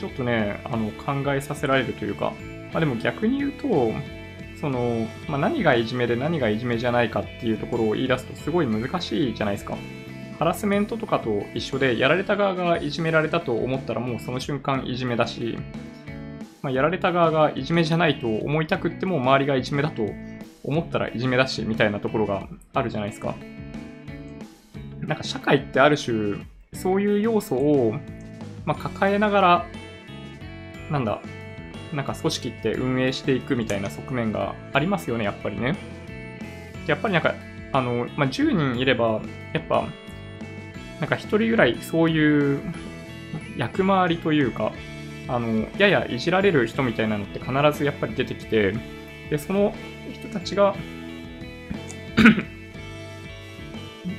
[0.00, 2.32] ちょっとね、あの、考えさせられるというか、
[2.72, 3.92] まあでも逆に言うと、
[4.60, 9.76] その、まあ、何がいじめで何がいじめじゃないかっていうところを言い出すとすごい難しいじゃないですか。
[10.38, 15.58] ハラスメントとかと一緒で、やられた側がいじめられたと思ったらもうその瞬間いじめだし、
[16.62, 20.06] まあ、やられた側がいじめじゃないと思いたくっても周りがいじめだと
[20.64, 23.34] 思ったらいじめだしみたいなところがあるじゃないですか。
[25.00, 26.36] なんか社会ってある種
[26.72, 27.94] そういう要素を、
[28.64, 29.66] まあ、抱えながら
[30.90, 31.20] なんだ
[31.92, 35.76] なんか組織って運営していくみたいな側面がありますよねやっぱりね。
[36.86, 37.34] やっぱりなんか
[37.72, 39.20] あの、まあ、10人いれば
[39.52, 39.86] やっぱ
[41.00, 42.60] なんか1人ぐらいそういう
[43.56, 44.72] 役回りというか
[45.28, 48.74] あの、ややいじられる人みたいなのって必ずやっぱり出てきて、
[49.30, 49.72] で、その
[50.12, 50.74] 人たちが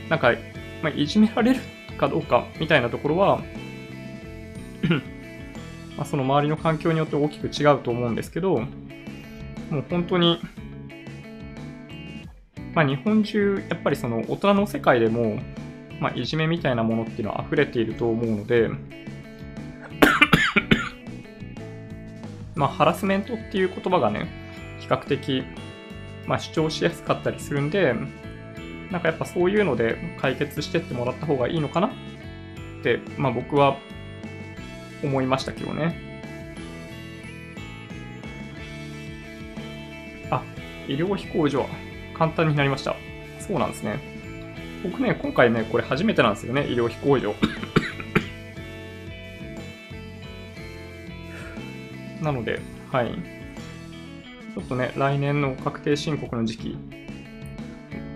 [0.09, 0.33] なんか、
[0.81, 1.59] まあ、いじめられる
[1.97, 3.41] かどうかみたいなところは
[6.01, 8.65] まあその周りの環境によって大きく違うと思うんですけど、も
[9.71, 10.39] う本当に、
[12.73, 15.39] まあ、日本中、やっぱりその大人の世界でも、
[15.99, 18.71] まあ、いじめみたいなものっていうのは溢れていると思うので、
[22.55, 24.27] まあ、ハラスメントっていう言葉がね、
[24.79, 25.43] 比較的、
[26.25, 27.93] まあ、主張しやすかったりするんで、
[28.89, 31.91] なんかやっぱそういうので解決してってもらった方がいいのかなっ
[32.81, 33.77] て、まあ僕は
[35.03, 35.95] 思いましたけどね。
[40.29, 40.43] あ、
[40.87, 41.67] 医療費控除は
[42.17, 42.95] 簡単になりました。
[43.39, 43.99] そうなんですね。
[44.83, 47.35] 僕ね、今回ね、これ初めてなんですよね、医療費控除。
[52.23, 52.59] なので、
[52.91, 53.11] はい。
[54.53, 56.77] ちょっとね、来年の確定申告の時期、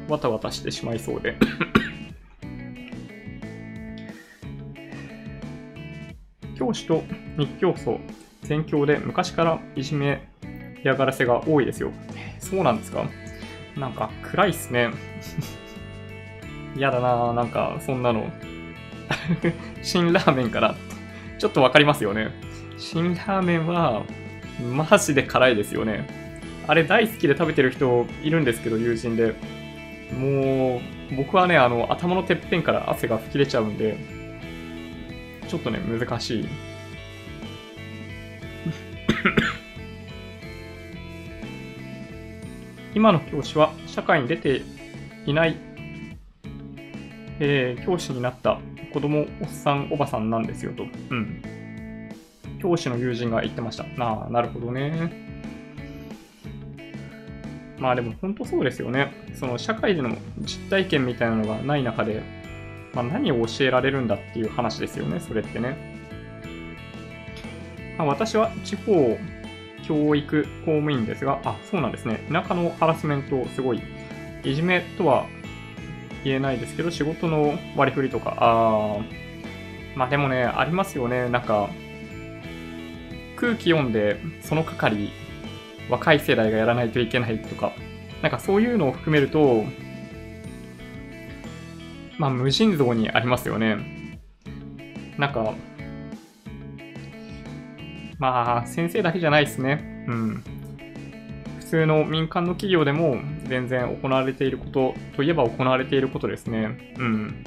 [0.09, 1.35] わたわたしてしまいそうで
[6.65, 7.03] 教師と
[7.37, 7.99] 日教祖、
[8.41, 10.27] 全教で昔からいじめ、
[10.83, 11.91] 嫌がらせが多いですよ。
[12.39, 13.05] そうなんですか？
[13.77, 14.89] なんか暗いっすね。
[16.75, 18.31] 嫌だななんかそんなの。
[19.83, 20.75] 辛ラーメンかな
[21.37, 22.29] ちょっとわかりますよね。
[22.79, 24.01] 辛ラーメンは、
[24.73, 26.07] マジで辛いですよね。
[26.67, 29.35] あれ大好きで食べてる人いるんですけど、友人で。
[30.19, 33.97] もう、僕はね、あの、頭のてっぺんから汗が吹き出ちゃうんで、
[35.55, 36.47] ちょっとね、難しい。
[42.93, 44.63] 今の教師は社会に出て
[45.25, 45.55] いない、
[47.39, 48.59] えー、教師になった
[48.91, 50.83] 子供、おっさん、おばさんなんですよと。
[50.83, 51.41] うん。
[52.59, 53.85] 教師の友人が言ってました。
[53.97, 55.09] ああ、なるほどね。
[57.79, 59.13] まあでも本当そうですよね。
[59.33, 62.44] その社会での実体験みたいなのがない中で、
[62.95, 65.75] まあ、何を教えられるんだっていう話ですよね、それってね。
[67.97, 69.17] まあ、私は地方
[69.85, 72.25] 教育公務員ですが、あ、そうなんですね。
[72.31, 73.81] 田舎のハラスメント、すごい、
[74.43, 75.27] いじめとは
[76.23, 78.97] 言えないですけど、仕事の割り振りとか、あ
[79.95, 81.29] まあでもね、ありますよね。
[81.29, 81.69] なんか、
[83.35, 85.11] 空気読んで、その係、
[85.89, 87.73] 若い世代がやらないといけないとか、
[88.21, 89.65] なんかそういうのを含めると、
[92.17, 94.19] まあ無尽蔵にありますよね。
[95.17, 95.53] なんか、
[98.19, 100.05] まあ先生だけじゃないですね。
[100.07, 100.43] うん。
[101.59, 106.93] 普通の民間の企業でも全然行われていることといえば行われていることですね。
[106.97, 107.43] うん。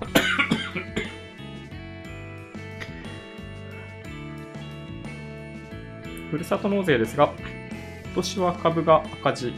[6.30, 7.32] ふるさと納税ですが、
[8.04, 9.54] 今年は株が赤字。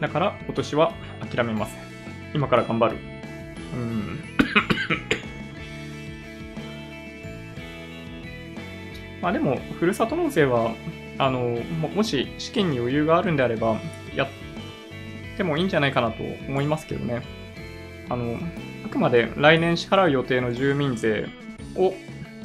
[0.00, 0.92] だから今年は
[1.30, 1.76] 諦めます。
[2.34, 3.15] 今から頑張る。
[3.76, 4.20] うん。
[9.20, 10.74] まあでも、ふるさと納税は、
[11.18, 11.58] あの、
[11.94, 13.78] もし資金に余裕があるんであれば、
[14.14, 14.28] やっ
[15.36, 17.22] てもいいんじゃないかなと思いますけどね。
[18.08, 18.38] あの、
[18.84, 21.26] あくまで来年支払う予定の住民税
[21.74, 21.94] を、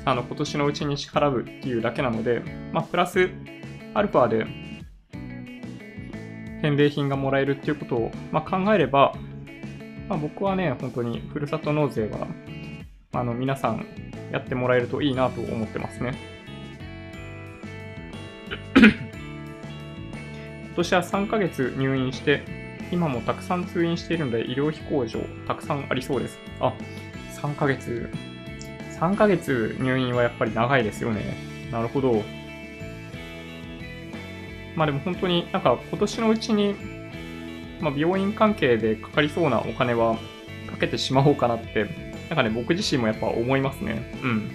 [0.05, 2.41] あの、今年のうちに支払うっていうだけなので、
[2.73, 3.29] まあ、プラス、
[3.93, 4.45] アルファで
[6.61, 9.13] 返礼品がもらえるっていうことを、まあ、考えれば、
[10.11, 12.27] まあ、僕はね、本当にふるさと納税は、
[13.13, 13.85] あの、皆さん
[14.29, 16.15] やってもらえるといいなと思ってますね。
[18.75, 18.91] 今
[20.75, 22.43] 年は3ヶ月入院して、
[22.91, 26.37] 今もたくさん通院しているので医療費控除たくさんありそうです。
[26.59, 26.73] あ、
[27.41, 28.09] 3ヶ月。
[28.99, 31.37] 3ヶ月入院はやっぱり長いですよね。
[31.71, 32.21] なるほど。
[34.75, 36.75] まあでも本当になんか今年のうちに、
[37.81, 40.15] まあ、病院関係でかかりそうなお金は
[40.69, 41.85] かけてしまおうかなって、
[42.29, 44.19] なんかね、僕自身もやっぱ思いますね。
[44.23, 44.51] うん。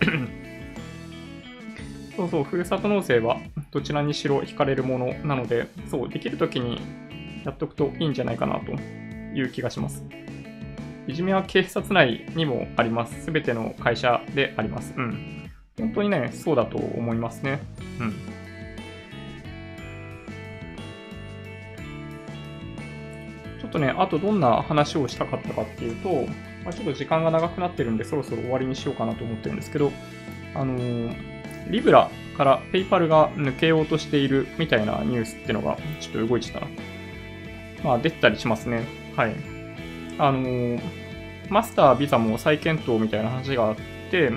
[2.16, 3.40] そうそう、ふるさと納税は
[3.70, 6.80] どちらにしろ引かれるものなので、そう、できるときに
[7.44, 10.04] やっとくといいんじゃないかなという気がします。
[11.06, 13.24] いじめは警察内にもあります。
[13.24, 14.94] すべての会社であります。
[14.96, 15.50] うん。
[15.78, 17.60] 本当にね、そうだと思いますね。
[18.00, 18.33] うん。
[23.74, 26.08] とね、あとどんな話をしたかったかっていうと、
[26.64, 29.92] まあ、ちょっと時間が長くなってるんで、そろそろ終わりにしようかなと思ってるんですけど、
[30.54, 31.16] あのー、
[31.70, 36.68] リブラからペイパルが抜けようとしているみたいなニュースっていうのが、ちょっと動いてたら、
[37.82, 38.84] まあ、出たりしますね。
[39.16, 39.34] はい。
[40.18, 40.80] あのー、
[41.50, 43.76] マスター、ビザも再検討みたいな話があっ
[44.10, 44.30] て、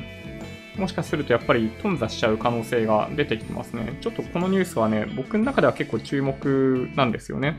[0.77, 3.97] もしかするとやっぱり頓挫しちゃう可能性が出てきてますね。
[4.01, 7.55] ちょっとこのニュースはね、僕の中では結構注目なんですよね。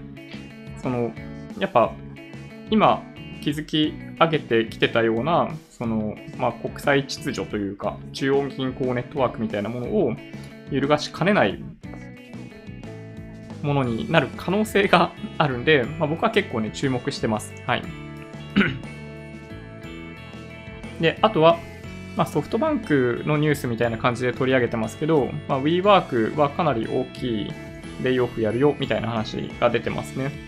[0.83, 1.13] その、
[1.59, 1.93] やっぱ
[2.71, 3.03] 今
[3.41, 10.15] 築き上げてきてたような、その、まあ、国際秩序というか、中央銀行ネットワークみたいなものを
[10.71, 11.63] 揺るがしかねない
[13.63, 17.55] ものになる可能性があるんで、まあ、僕は結構ね、注目してます。
[17.67, 17.83] はい。
[21.01, 21.59] で、あとは、
[22.17, 27.53] まあ、ソフトバンクのニュースみたいな感じで取り上げてますけど、まあ、WeWork はかなり大きい
[28.03, 30.48] レイオフやるよみたいな話が出てますね。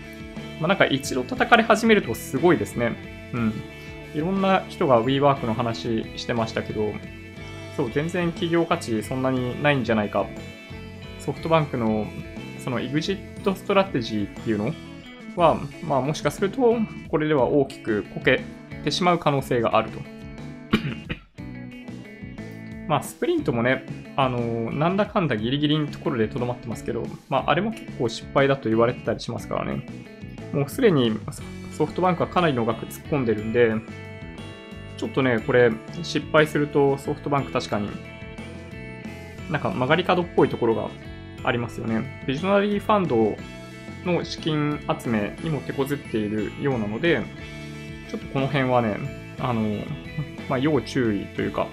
[0.61, 2.95] まあ、なんか一度叩かれ始めるとすごいですね。
[3.33, 3.53] うん。
[4.13, 6.93] いろんな人が WeWork の話してましたけど、
[7.75, 10.27] そう、全然企業価値そんなにないんじゃないか。
[11.19, 12.05] ソフトバンクの
[12.63, 14.73] その EXIT ストラテジーっていうの？
[15.35, 16.75] は、まあもしかすると、
[17.09, 18.41] これでは大きくこけ
[18.83, 19.99] てしまう可能性があると。
[22.87, 23.85] まあスプリントもね、
[24.15, 29.85] あのなんだかんだギリギリのところでとどまってますけど、まああれも結構失敗だと言われてたりしますからね。
[30.53, 31.17] もうすでに
[31.71, 33.73] ソフトバンクはかなりの額突っ込んでるんで、
[34.97, 35.71] ちょっとね、これ
[36.03, 37.89] 失敗するとソフトバンク確かに
[39.49, 40.89] なんか曲がり角っぽいところが
[41.43, 42.23] ありますよね。
[42.27, 43.35] ビジョナリーファンド
[44.05, 47.21] の資金集めにも手こずっているようなので、
[48.09, 48.97] ちょっとこの辺はね、
[49.39, 49.61] あの、
[50.49, 51.67] まあ、要注意というか、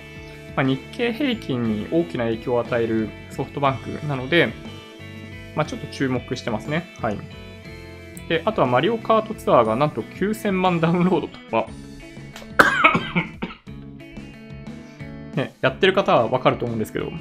[0.56, 4.52] まあ、日経平均に大きな影響を与えるソフトバンクなので、
[5.54, 6.86] まあ、ちょっと注目してますね。
[7.00, 7.18] はい。
[8.28, 11.66] で、あとはマリオカートツアーがなんと9000万ダウンロード突破。
[15.34, 17.14] ね、やってる方はわかると思うんですけど、ちょ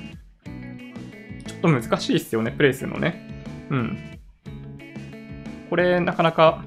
[1.57, 3.25] っと難しいっすよね、プレイするのね。
[3.69, 3.97] うん。
[5.69, 6.65] これ、なかなか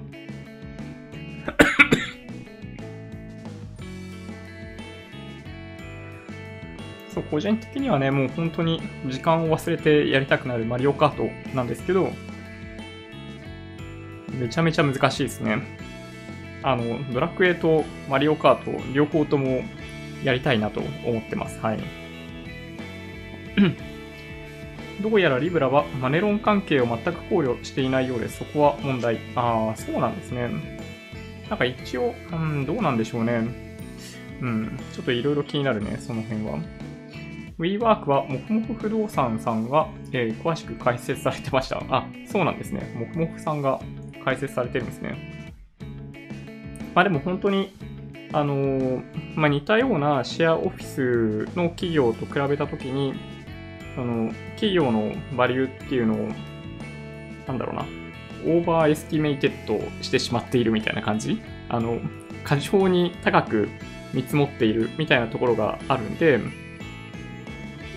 [7.12, 12.10] そう、個人的にはね、もう本当に時間を忘れてやりたくなるマリオカートなんですけど、
[14.40, 15.62] めちゃめちゃ難しいですね。
[16.62, 19.62] あの、ドラクエとマリオカート、両方とも
[20.24, 21.58] やりたいなと思ってます。
[21.60, 21.80] はい。
[25.02, 28.38] どうやらリブラはマネロン関係を全く考慮していないようです。
[28.38, 29.18] そこは問題。
[29.34, 30.50] ああ、そうなんですね。
[31.48, 33.78] なんか一応、うん、どうなんでしょうね。
[34.40, 36.58] うん、ちょっといろいろ気になるね、その辺は。
[37.58, 41.82] WeWork はもふもふ不動産さんが、えー、詳しく解説されてました。
[41.90, 42.94] あ、そうなんですね。
[42.96, 43.80] もふもふさんが
[44.24, 45.40] 解説されてるんですね。
[46.94, 47.72] まあでも本当に、
[48.32, 49.02] あのー、
[49.36, 53.14] まあ、似たようなシェアオフィスの企業と比べたときに、
[53.96, 56.28] あの、企業のバリューっていうのを、
[57.46, 57.86] なんだろうな、
[58.44, 62.00] overestimated してしまっているみたいな感じあの、
[62.44, 63.68] 過剰に高く
[64.12, 66.40] 見積もっているみたいなところがあるんで、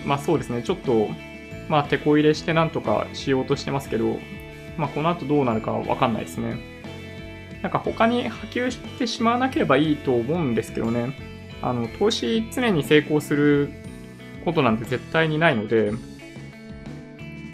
[0.04, 1.08] まあそうですね、ちょっと、
[1.68, 4.18] まあ手こ入れしてなんとかしようとしてますけど、
[4.76, 6.74] まあこの後どうなるかわかんないですね。
[7.62, 11.16] なんか他に波及してしまわなければいいと思うんですけどね。
[11.62, 13.70] あの、投資常に成功する
[14.44, 15.92] ことなんて絶対にないので、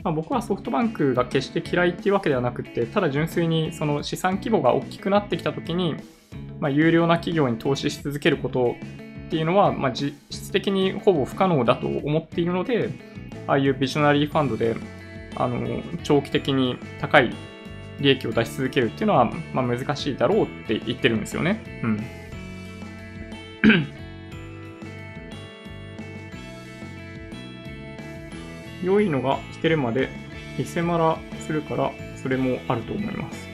[0.03, 5.95] まあ、僕はソフトバンクが決して嫌いっていうわけではなくて、ただ純粋にその資産規模が大きくなってきたときに、
[6.59, 8.77] まあ、有料な企業に投資し続けること
[9.27, 12.91] っていうのは、まあ、実質的にほぼ不可能だと思っているので、
[13.47, 14.75] ああいうビジョナリーファンドで、
[15.37, 17.35] あの、長期的に高い
[18.01, 21.63] 利益を出し続けるっていうのは、まあ、難しいだろうって言ってるんですよね。
[21.83, 22.05] うん。
[28.83, 30.09] 良いのが弾けるまで
[30.57, 33.51] リセマラするから、それもあると思います。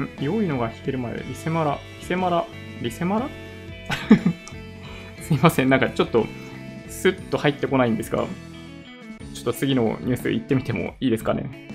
[0.00, 0.08] ん？
[0.20, 1.78] 良いのが弾けるまでリセマラ？
[2.00, 2.46] リセマラ、
[2.82, 3.28] リセマラ？
[5.22, 6.26] すいません、なんかちょっと
[7.06, 11.68] スッと入ってこないんですが、ちょっと次のニュース行ってみてもいいですかね？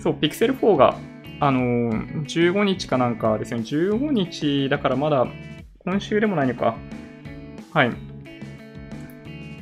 [0.00, 0.96] そう、Pixel 4が、
[1.38, 5.28] あのー、15日かなんかですね、15日だからまだ
[5.84, 6.76] 今週でもないのか。
[7.72, 7.92] はい。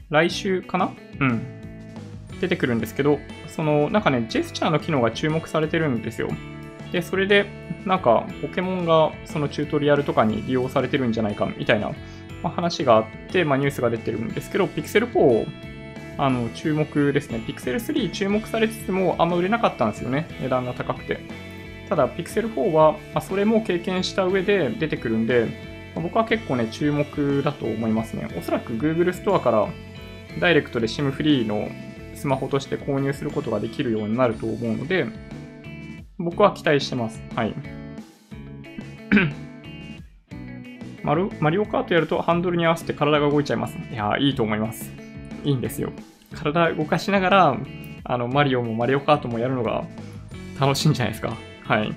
[0.09, 0.95] 来週かな？
[1.21, 1.43] うん。
[2.41, 6.29] 出てくるんですけど、その、なんかね、ジェスチャーの機能が注目されてるんですよ。
[6.93, 7.47] で、それで、
[7.85, 11.93] なんか、ポケモンがそのチュートリアルとかに利用されてるんじゃないかみたいな、
[12.47, 15.47] まあ、話があって、まあ、ニュースが出てるんですけど、Pixel 4、
[16.17, 17.43] あの、注目ですね。
[17.47, 20.29] Pixel 3注目されつつも、あんま売れなかったんですよね。
[20.41, 21.19] 値段が高くて。
[21.89, 25.47] ただ、Pixel 4は、まあ、それも経験した上で出てくるんで、
[25.97, 28.29] まあ、僕は結構ね、注目だと思いますね。
[28.39, 29.67] おそらく Google ストアから
[30.41, 31.69] ダイレクトで SIM フリーの
[32.15, 35.07] スマホとして購入することができるようになると思うので、
[36.17, 37.21] 僕は期待してます。
[37.35, 37.55] はい。
[41.07, 43.79] マルマリオカートやるとハンドルに合わせて体が動いちゃいます。
[43.93, 44.91] いやいいと思います。
[45.45, 45.93] いいんですよ。
[46.35, 47.57] 体動かしながら、
[48.03, 49.85] あの、マリオもマリオカートもやるのが
[50.59, 51.37] 楽しいんじゃないですか。
[51.63, 51.93] はい。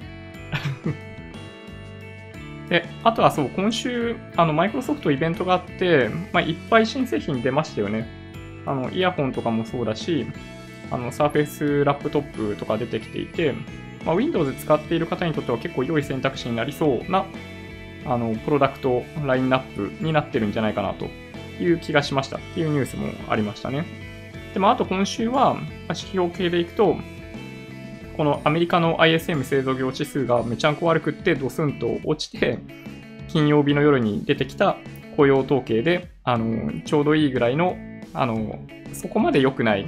[2.69, 8.07] で、あとはそう、今週、あの、マイクロソフトイベントがあって、まあ、いっぱい新製品出ましたよね。
[8.67, 10.27] あの、イヤホンとかもそうだし、
[10.91, 13.55] あの、サーフェイスラップトップとか出てきていて、
[14.05, 17.25] まあ、Windows 使っている方にとっては結構良い選択肢になりそうな、
[18.09, 21.05] あの、プロダクトラインナップになってるんじゃないかなと
[21.61, 23.85] いう気がしましたっていうニュースもありましたね。
[24.53, 25.57] でも、ああと今週は、
[25.89, 26.97] 指標系でいくと、
[28.17, 32.57] このアメリカの ISM 製造業指数がめちゃんこ悪くってドスンと落ちて、
[33.27, 34.77] 金曜日の夜に出てきた
[35.15, 37.77] 雇用統計で、あの、ちょうどいいぐらいの、
[38.13, 38.59] あの、
[38.91, 39.87] そこまで良くない、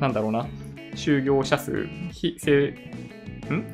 [0.00, 0.48] なんだろうな、
[0.94, 2.40] 就業者数、非ん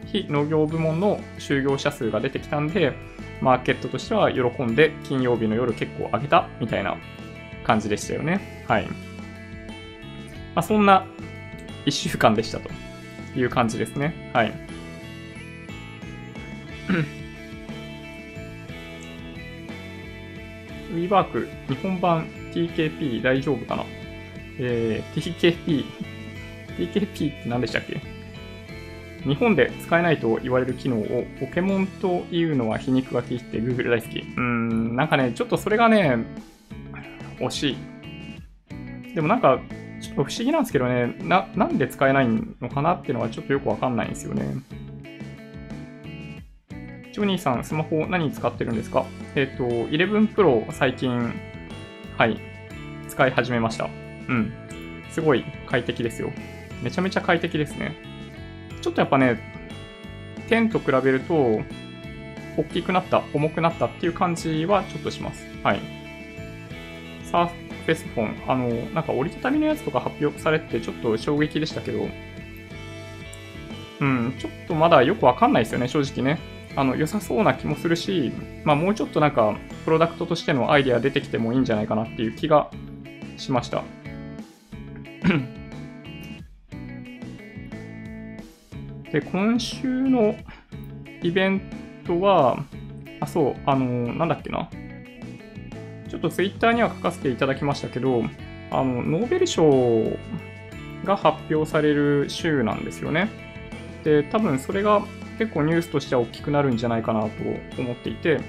[0.06, 2.92] 非農業部門の就業者数が出てきたんで、
[3.40, 6.96] マーケットとしては喜んで金曜日の夜結構上げたみたいな
[7.64, 8.64] 感じでしたよね。
[8.68, 8.86] はい。
[10.54, 11.06] まあ、そんな
[11.86, 12.70] 1週間でしたと
[13.36, 14.30] いう感じですね。
[14.32, 14.52] はい。
[20.92, 23.84] WeWork 日本版 TKP 大丈夫かな？
[24.58, 25.84] えー、TKP
[26.76, 28.11] PKP って何でしたっけ？
[29.24, 34.20] 日本で使えないと言われる機能をポケモンというのは皮肉が効いて Google 大好き。
[34.20, 36.24] うん、なんかね、ちょっとそれがね、
[37.38, 39.14] 惜しい。
[39.14, 39.60] でもなんか、
[40.00, 42.28] ちょっと不思議なんですけどね、な、なんで使えない
[42.60, 44.56] のかなっていうのはちょっとよくわかんないんですよね。
[47.12, 49.04] ジョニーさん、スマホ何使ってるんですか？
[49.36, 51.32] えっ、ー、と、11 Pro 最近、
[52.16, 52.40] はい、
[53.08, 53.84] 使い始めました。
[53.84, 53.88] う
[54.34, 54.52] ん。
[55.10, 56.32] すごい快適ですよ。
[56.82, 57.94] めちゃめちゃ快適ですね。
[58.82, 59.38] ちょっとやっぱね、
[60.48, 61.62] 10と比べると、
[62.56, 65.46] 大きくなった、重くなったっていう感じはちょっとします。
[65.62, 65.80] はい。
[67.24, 72.09] サーフェスフォン、あの、なんか折りたたみのやつとか発表されてちょっと衝撃でしたけど、
[74.00, 76.40] うん、ちょっとまだよくわかんないですよね、正直ね。
[76.74, 78.32] あの、良さそうな気もするし、
[78.64, 82.70] まあもうちょっとなんか、プロダクトとしてのアイデア出てきてもいいんじゃないかなっていう気が
[83.36, 83.84] しました。
[89.12, 90.34] で、今週の
[91.22, 91.60] イベン
[92.06, 92.64] トは、
[93.20, 94.68] あ、そう、あの、なんだっけな。
[96.09, 98.24] ちょっとツイッターには書かせていただきましたけど、
[98.70, 100.16] あの、ノーベル賞
[101.05, 103.28] が発表される週なんですよね。
[104.02, 105.02] で、多分それが
[105.39, 107.28] 結構ニュースとしては大きくなるんじゃないかなと
[107.78, 108.40] 思っていて、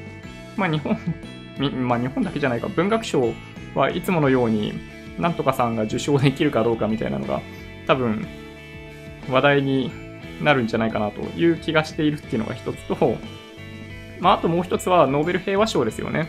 [0.56, 0.98] まあ日本、
[1.88, 3.34] まあ日本だけじゃないか、文学賞
[3.76, 4.74] はいつものように、
[5.20, 7.42] なんとかさんが受賞できるかどうかみたいなのが、
[7.86, 8.26] 多分
[9.30, 10.03] 話題に
[10.44, 13.18] なるんじゃないかなという気がしているっていうのが一つと、
[14.20, 16.28] まああともう一つはノーベル平和賞ですよね。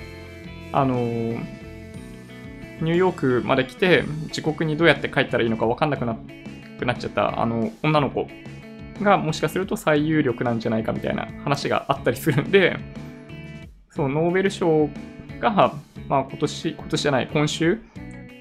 [0.73, 6.16] あのニューヨークまで来て自国にどうやって帰ったらいいのか分かんなくな
[6.78, 8.28] くなっちゃったあの女の子
[9.01, 12.77] がもしかすると最有力なんじゃないかみたいな話があったりするんで、
[13.91, 14.89] そう、ノーベル賞
[15.41, 15.74] が、
[16.09, 17.78] まあ今年、今年じゃない、今週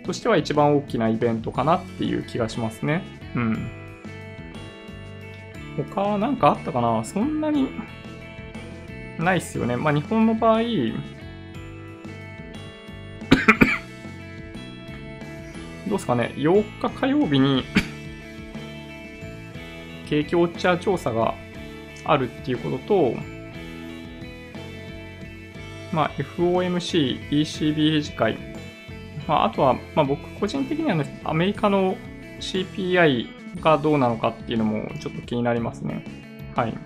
[0.06, 3.04] としては一番大きなイベントかなっていう気がしますね。
[3.36, 3.83] うん。
[5.78, 7.04] 他なんかあったかな？
[7.04, 7.70] そんなに
[9.18, 9.76] ないっすよね。
[9.76, 10.62] まあ日本の場合、
[15.88, 17.64] どうすかね、8日火曜日に
[20.10, 21.34] 景気ウォッチャー調査が
[22.06, 23.16] あるっていうことと、
[25.92, 28.38] まあ、FOMC、ECB 理事会、
[29.28, 31.96] まあ、あとは、まあ、僕個人的には、ね、アメリカの
[32.40, 36.04] CPI がどうなのかっていうのもちょっと気になりますね。
[36.56, 36.78] はい。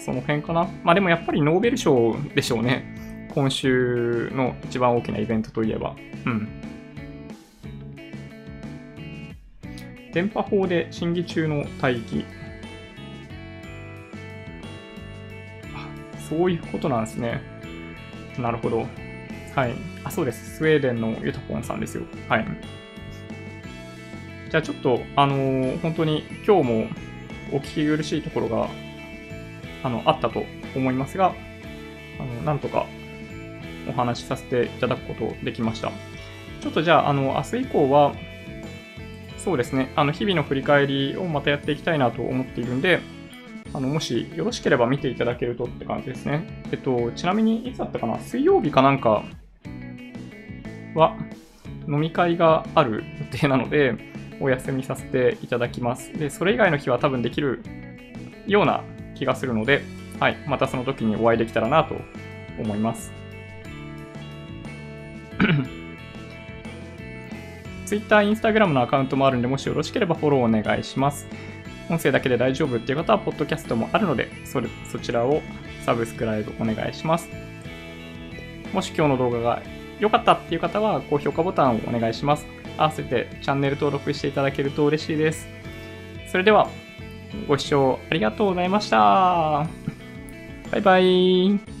[0.00, 0.68] その辺かな。
[0.82, 3.28] まあでもやっぱりノーベル賞でしょうね。
[3.34, 5.94] 今週の一番大きなイベントといえば。
[6.26, 6.48] うん。
[10.12, 12.24] 電波法で審議中の大義。
[16.28, 17.40] そういうことなんですね。
[18.38, 18.86] なるほど。
[19.54, 19.74] はい。
[20.04, 20.58] あ、そうです。
[20.58, 22.04] スウェーデンのユタポンさんですよ。
[22.28, 22.46] はい。
[24.50, 26.86] じゃあちょっと、あのー、本当に今日も
[27.52, 28.68] お聞き苦しいところが、
[29.82, 30.44] あの、あったと
[30.74, 31.34] 思いますが、
[32.18, 32.86] あの、なんとか
[33.88, 35.92] お話しさせていただくことできました。
[36.60, 38.12] ちょっとじゃあ、あの、明日以降は、
[39.38, 43.00] そうですね、あの、日々の振り返りをまたやっていきたいなと思っているんで、
[43.72, 46.64] あの、もしよろしければ見ていただけるとって感じですね。
[46.72, 48.18] えっと、ちなみにいつだったかな？
[48.18, 49.22] 水曜日かなんか
[50.96, 51.16] は
[51.88, 53.94] 飲み会がある予定なので、
[54.40, 56.12] お休みさせていただきます。
[56.12, 57.62] で、それ以外の日は多分できる
[58.46, 58.82] ような
[59.14, 59.82] 気がするので、
[60.18, 61.94] はい、またその時にお会いできたらなと
[62.58, 63.12] 思います。
[67.86, 71.26] Twitter、Instagram のアカウントもあるんで、もしよろしければフォローお願いします。
[71.88, 75.42] 音声だけで大丈夫っていう方は、ポッドキャストもあるので、それそちらを
[75.84, 77.28] サブスクライブお願いします。
[78.72, 79.62] もし今日の動画が
[79.98, 82.46] 良かったっていう方は、高評価ボタンをお願いします。
[82.76, 85.48] 合わせてチャンネル登録していただけると嬉しいです。
[86.30, 86.68] それでは、
[87.48, 89.66] ご視聴ありがとうございました。
[90.70, 91.79] バイバイ。